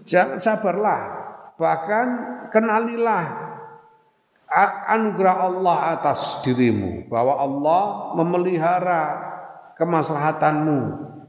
[0.04, 1.02] Jangan sabarlah,
[1.56, 2.08] bahkan
[2.52, 3.26] kenalilah
[4.92, 7.08] anugerah Allah atas dirimu.
[7.08, 7.84] Bahwa Allah
[8.20, 9.02] memelihara
[9.80, 10.80] kemaslahatanmu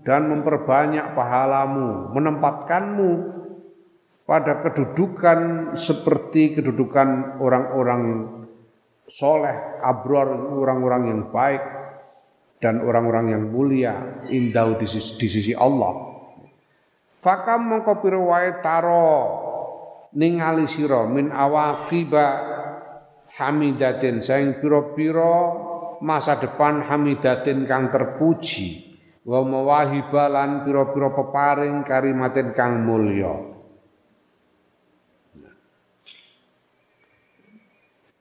[0.02, 3.10] dan memperbanyak pahalamu, menempatkanmu
[4.26, 8.02] pada kedudukan seperti kedudukan orang-orang
[9.06, 11.62] soleh, abror, orang-orang yang baik,
[12.62, 16.14] dan orang-orang yang mulia indah di sisi, di sisi Allah.
[17.18, 19.10] Fakam mongko pira wae taro
[20.14, 22.26] ningali sira min awaqiba
[23.34, 25.58] hamidatin saing pira-pira
[26.06, 28.94] masa depan hamidatin kang terpuji
[29.26, 33.50] wa mawahibalan pira-pira peparing karimatin kang mulya.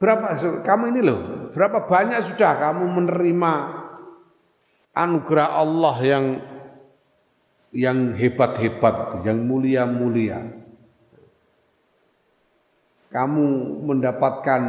[0.02, 0.34] Berapa
[0.66, 1.20] kamu ini loh,
[1.54, 3.54] berapa banyak sudah kamu menerima
[4.92, 6.26] anugerah Allah yang
[7.72, 10.62] yang hebat-hebat, yang mulia-mulia.
[13.12, 13.46] kamu
[13.84, 14.62] mendapatkan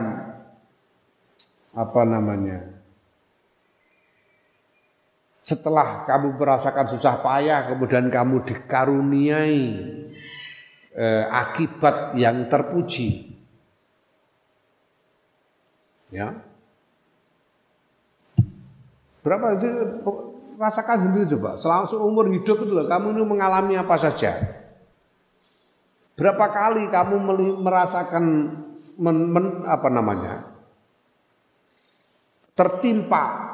[1.73, 2.75] apa namanya?
[5.43, 9.66] Setelah kamu merasakan susah payah, kemudian kamu dikaruniai
[10.95, 13.31] eh, akibat yang terpuji.
[16.12, 16.51] Ya.
[19.23, 19.68] Berapa itu
[20.59, 21.57] rasakan sendiri coba.
[21.57, 24.39] Selama seumur hidup itu loh, kamu ini mengalami apa saja.
[26.18, 27.14] Berapa kali kamu
[27.62, 28.25] merasakan
[28.99, 30.35] men, men, apa namanya?
[32.53, 33.53] tertimpa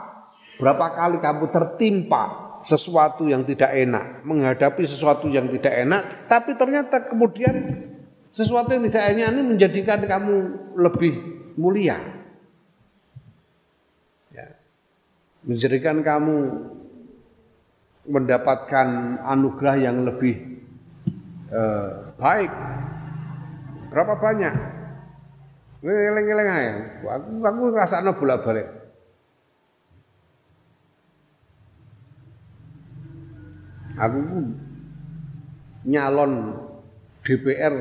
[0.58, 2.22] Berapa kali kamu tertimpa
[2.66, 7.86] sesuatu yang tidak enak, menghadapi sesuatu yang tidak enak, tapi ternyata kemudian
[8.34, 10.34] sesuatu yang tidak enak ini menjadikan kamu
[10.74, 11.14] lebih
[11.54, 12.02] mulia.
[14.34, 14.58] Ya.
[15.48, 16.36] Menjadikan kamu
[18.08, 18.88] mendapatkan
[19.24, 20.60] anugerah yang lebih
[21.48, 22.52] eh, baik.
[23.88, 24.54] Berapa banyak?
[25.80, 26.72] Ngeleng-ngeleng aja.
[27.16, 28.68] Aku aku ngrasakno bolak-balik.
[33.98, 34.18] Aku
[35.88, 36.32] nyalon
[37.26, 37.74] DPR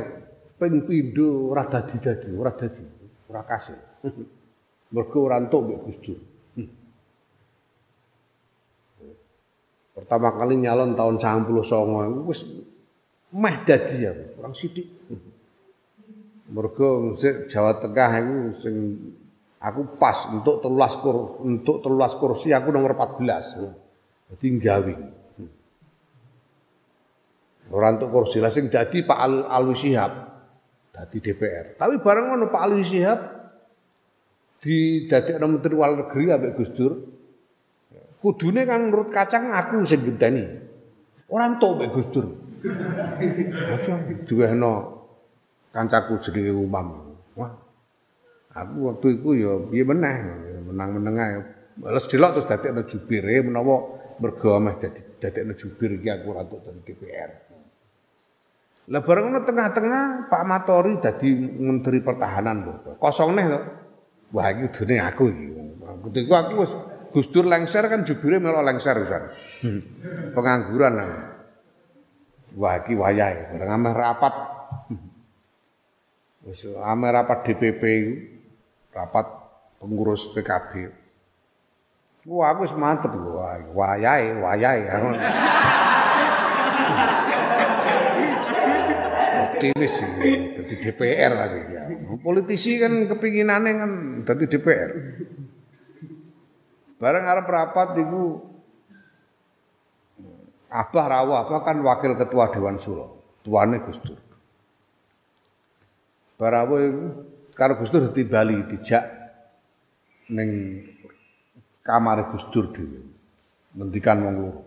[0.57, 2.84] ping pindho ora dadi-dadi, ora dadi,
[3.30, 3.78] ora kasil.
[4.93, 6.20] Mergo ora entuk mbek Gus Dur.
[9.98, 12.45] Pertama kali nyalon tahun 99 aku wis
[13.34, 14.86] meh dadi ya, kurang sithik.
[16.54, 17.18] Mergo
[17.50, 18.76] Jawa Tengah iku sing
[19.58, 24.38] aku pas untuk telulas kur untuk telulas kursi aku nomor 14.
[24.38, 24.93] Jadi gawe.
[27.68, 30.14] Ora entuk kursi lah sing dadi Pak Al Alwi Shihab
[30.93, 31.76] dadi DPR.
[31.76, 33.20] Tapi bareng ngono Pak Alwi Shihab
[34.62, 37.16] didadekno Menteri Luar Negeri ambek Gus Dur.
[38.18, 40.43] Kudune kan menurut kacang aku sing genteni.
[41.30, 42.26] Ora entuk ambek Gus Dur.
[43.70, 43.93] Aja
[44.26, 44.74] duwehno
[45.70, 47.13] kancaku jenenge Umam.
[47.38, 47.53] Wah.
[48.57, 50.15] Aku waktu itu ya piye meneh
[50.65, 51.38] menang-meneng ae.
[51.78, 53.76] Males delok terus dadekno jubire menawa
[54.18, 57.32] mergo ameh dadi dadekno jubir iki aku ora entuk dadi DPR.
[58.88, 62.74] Lah bareng tengah-tengah Pak Matori dadi Menteri Pertahanan lho.
[62.97, 63.59] Kosong neh to.
[64.34, 65.45] Wah iki udune aku iki.
[66.09, 66.74] Ketika aku wis
[67.14, 69.24] Gus Dur lengser kan jubire melok lengser kan.
[70.34, 71.10] Pengangguran lah.
[72.58, 74.34] Wah iki wayahe bareng ameh rapat.
[76.47, 78.14] Wis ameh rapat DPP iku.
[78.97, 79.26] Rapat
[79.78, 80.89] pengurus PKB.
[82.28, 84.84] Wah aku wis mantep wah wayahe wayahe
[89.58, 90.10] optimis sih
[90.53, 91.84] jadi DPR lagi ya.
[92.22, 93.91] Politisi kan kepinginannya kan
[94.22, 94.91] jadi DPR.
[96.98, 98.41] Bareng arep rapat itu
[100.68, 104.20] Abah Rawa apa kan wakil ketua Dewan Suro, tuane Gus Dur.
[106.36, 107.06] Barawo itu
[107.56, 109.04] karo Gus Dur di Bali dijak
[110.28, 110.84] ning
[111.88, 113.00] kamar Gus Dur dhewe.
[113.78, 114.62] Ngendikan wong loro.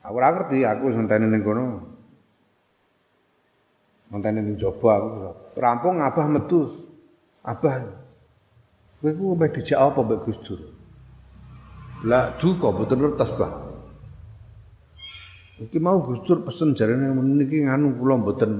[0.00, 1.64] Aku ora ngerti, aku senteni ning kono.
[4.12, 5.08] Montene ning jaba aku.
[5.58, 6.60] Rampung abah metu.
[7.44, 8.06] Abah.
[9.00, 10.60] Kowe ku mbek dijak apa mbek Gus Dur?
[12.04, 13.52] Lah duka mboten ngertos, Bah.
[15.56, 18.52] Iki mau Gus Dur pesen jarene niki nganu kula mboten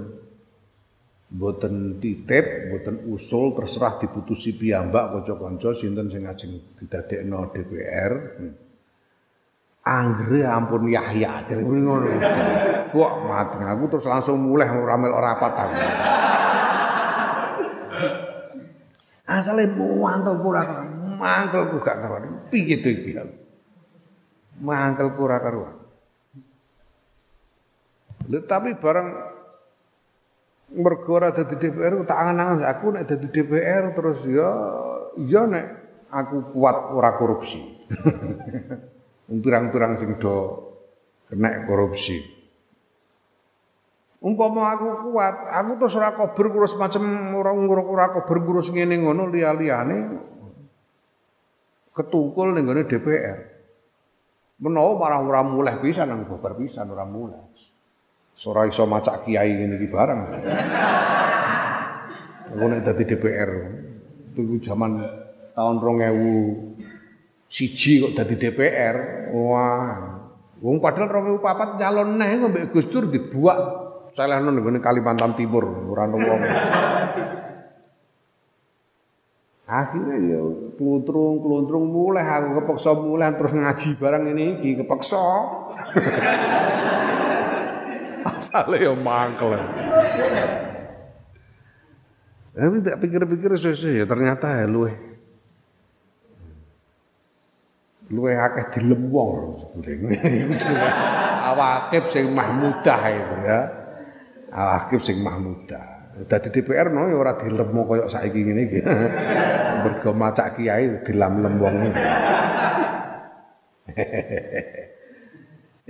[1.30, 8.12] mboten titip, mboten usul terserah diputusi piyambak kanca-kanca sinten sing ajeng didadekno DPR.
[9.80, 12.16] Anggere ampun Yahya jadi ngono.
[12.92, 15.80] Kok mati aku terus langsung mulai ora melok rapat aku.
[19.30, 21.14] Asale mangkel ora karuan.
[21.14, 22.50] Mangkelku gak karuan.
[22.50, 23.14] Piye to iki?
[24.58, 25.74] Mangkelku ora karuan.
[28.26, 29.08] Tapi bareng
[30.70, 34.50] mergo ora dadi DPR tak angan-angan aku nek dadi DPR terus ya
[35.18, 35.66] ya nek
[36.10, 37.58] aku kuat ora korupsi.
[39.30, 40.34] pirang-pirang sing do
[41.30, 42.39] kena korupsi.
[44.20, 47.00] Umpama aku kuat, aku terus ora kober kurus macam
[47.40, 49.96] ora ora kober kurus ngene ngono liya-liyane
[51.96, 53.38] ketungkul ning gone DPR.
[54.60, 57.40] Menawa marah ora muleh pisan nang babar pisan ora muleh.
[58.44, 60.20] Ora iso macak kiai ngene iki bareng.
[62.52, 63.50] Aku dadi DPR
[64.36, 65.00] itu zaman
[65.56, 68.96] tahun 2000 siji kok dadi DPR.
[69.32, 70.20] Wah.
[70.60, 71.08] Wong padahal
[71.40, 76.42] 2004 nyalon neh kok Gus Dur dibuak salehno ning Kalimantan Timur, ora wong.
[79.70, 80.42] Akhirnya ya
[80.74, 85.22] kluntrung kluntrung mulai aku kepeksa mulai terus ngaji barang ini iki kepeksa.
[88.34, 89.54] Asale ya mangkel.
[92.50, 94.90] Tapi tak pikir-pikir sesuai ya ternyata ya luwe.
[98.10, 99.06] Luwe akeh dilem
[99.54, 100.18] sebetulnya.
[101.54, 103.79] Awakib sing mahmudah itu ya.
[104.50, 106.18] Awakib sing mahmudah.
[106.26, 108.82] Dadi DPR no ya ora dilemo koyo saiki ngene iki.
[109.86, 111.74] Mergo macak kiai dilam-lem wong.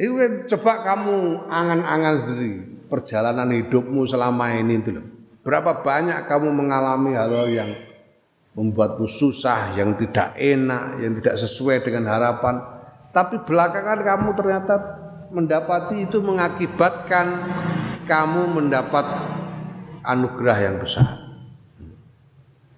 [0.00, 0.16] Itu
[0.56, 2.52] coba kamu angan-angan sendiri
[2.88, 5.04] perjalanan hidupmu selama ini itu loh.
[5.44, 7.70] Berapa banyak kamu mengalami hal-hal yang
[8.56, 12.64] membuatmu susah, yang tidak enak, yang tidak sesuai dengan harapan.
[13.12, 14.74] Tapi belakangan kamu ternyata
[15.30, 17.26] mendapati itu mengakibatkan
[18.08, 19.04] kamu mendapat
[20.04, 21.20] anugerah yang besar.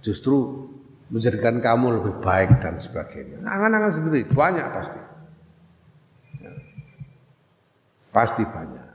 [0.03, 0.67] Justru
[1.13, 3.45] menjadikan kamu lebih baik dan sebagainya.
[3.45, 5.01] Angan-angan sendiri banyak pasti.
[8.13, 8.89] Pasti banyak.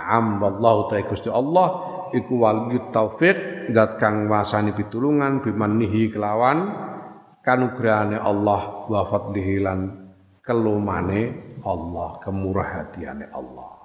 [0.00, 1.68] Am wallahu ta'ala Gusti Allah
[2.16, 6.72] iku waliyut taufik zat kang wasani pitulungan bimanihi kelawan
[7.44, 9.78] kanugrahane Allah wa fadlihi lan
[10.40, 13.79] kelumane Allah kemurah hatiane Allah.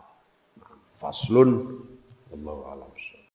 [1.06, 1.50] Faslun
[2.34, 2.90] wallahu alam.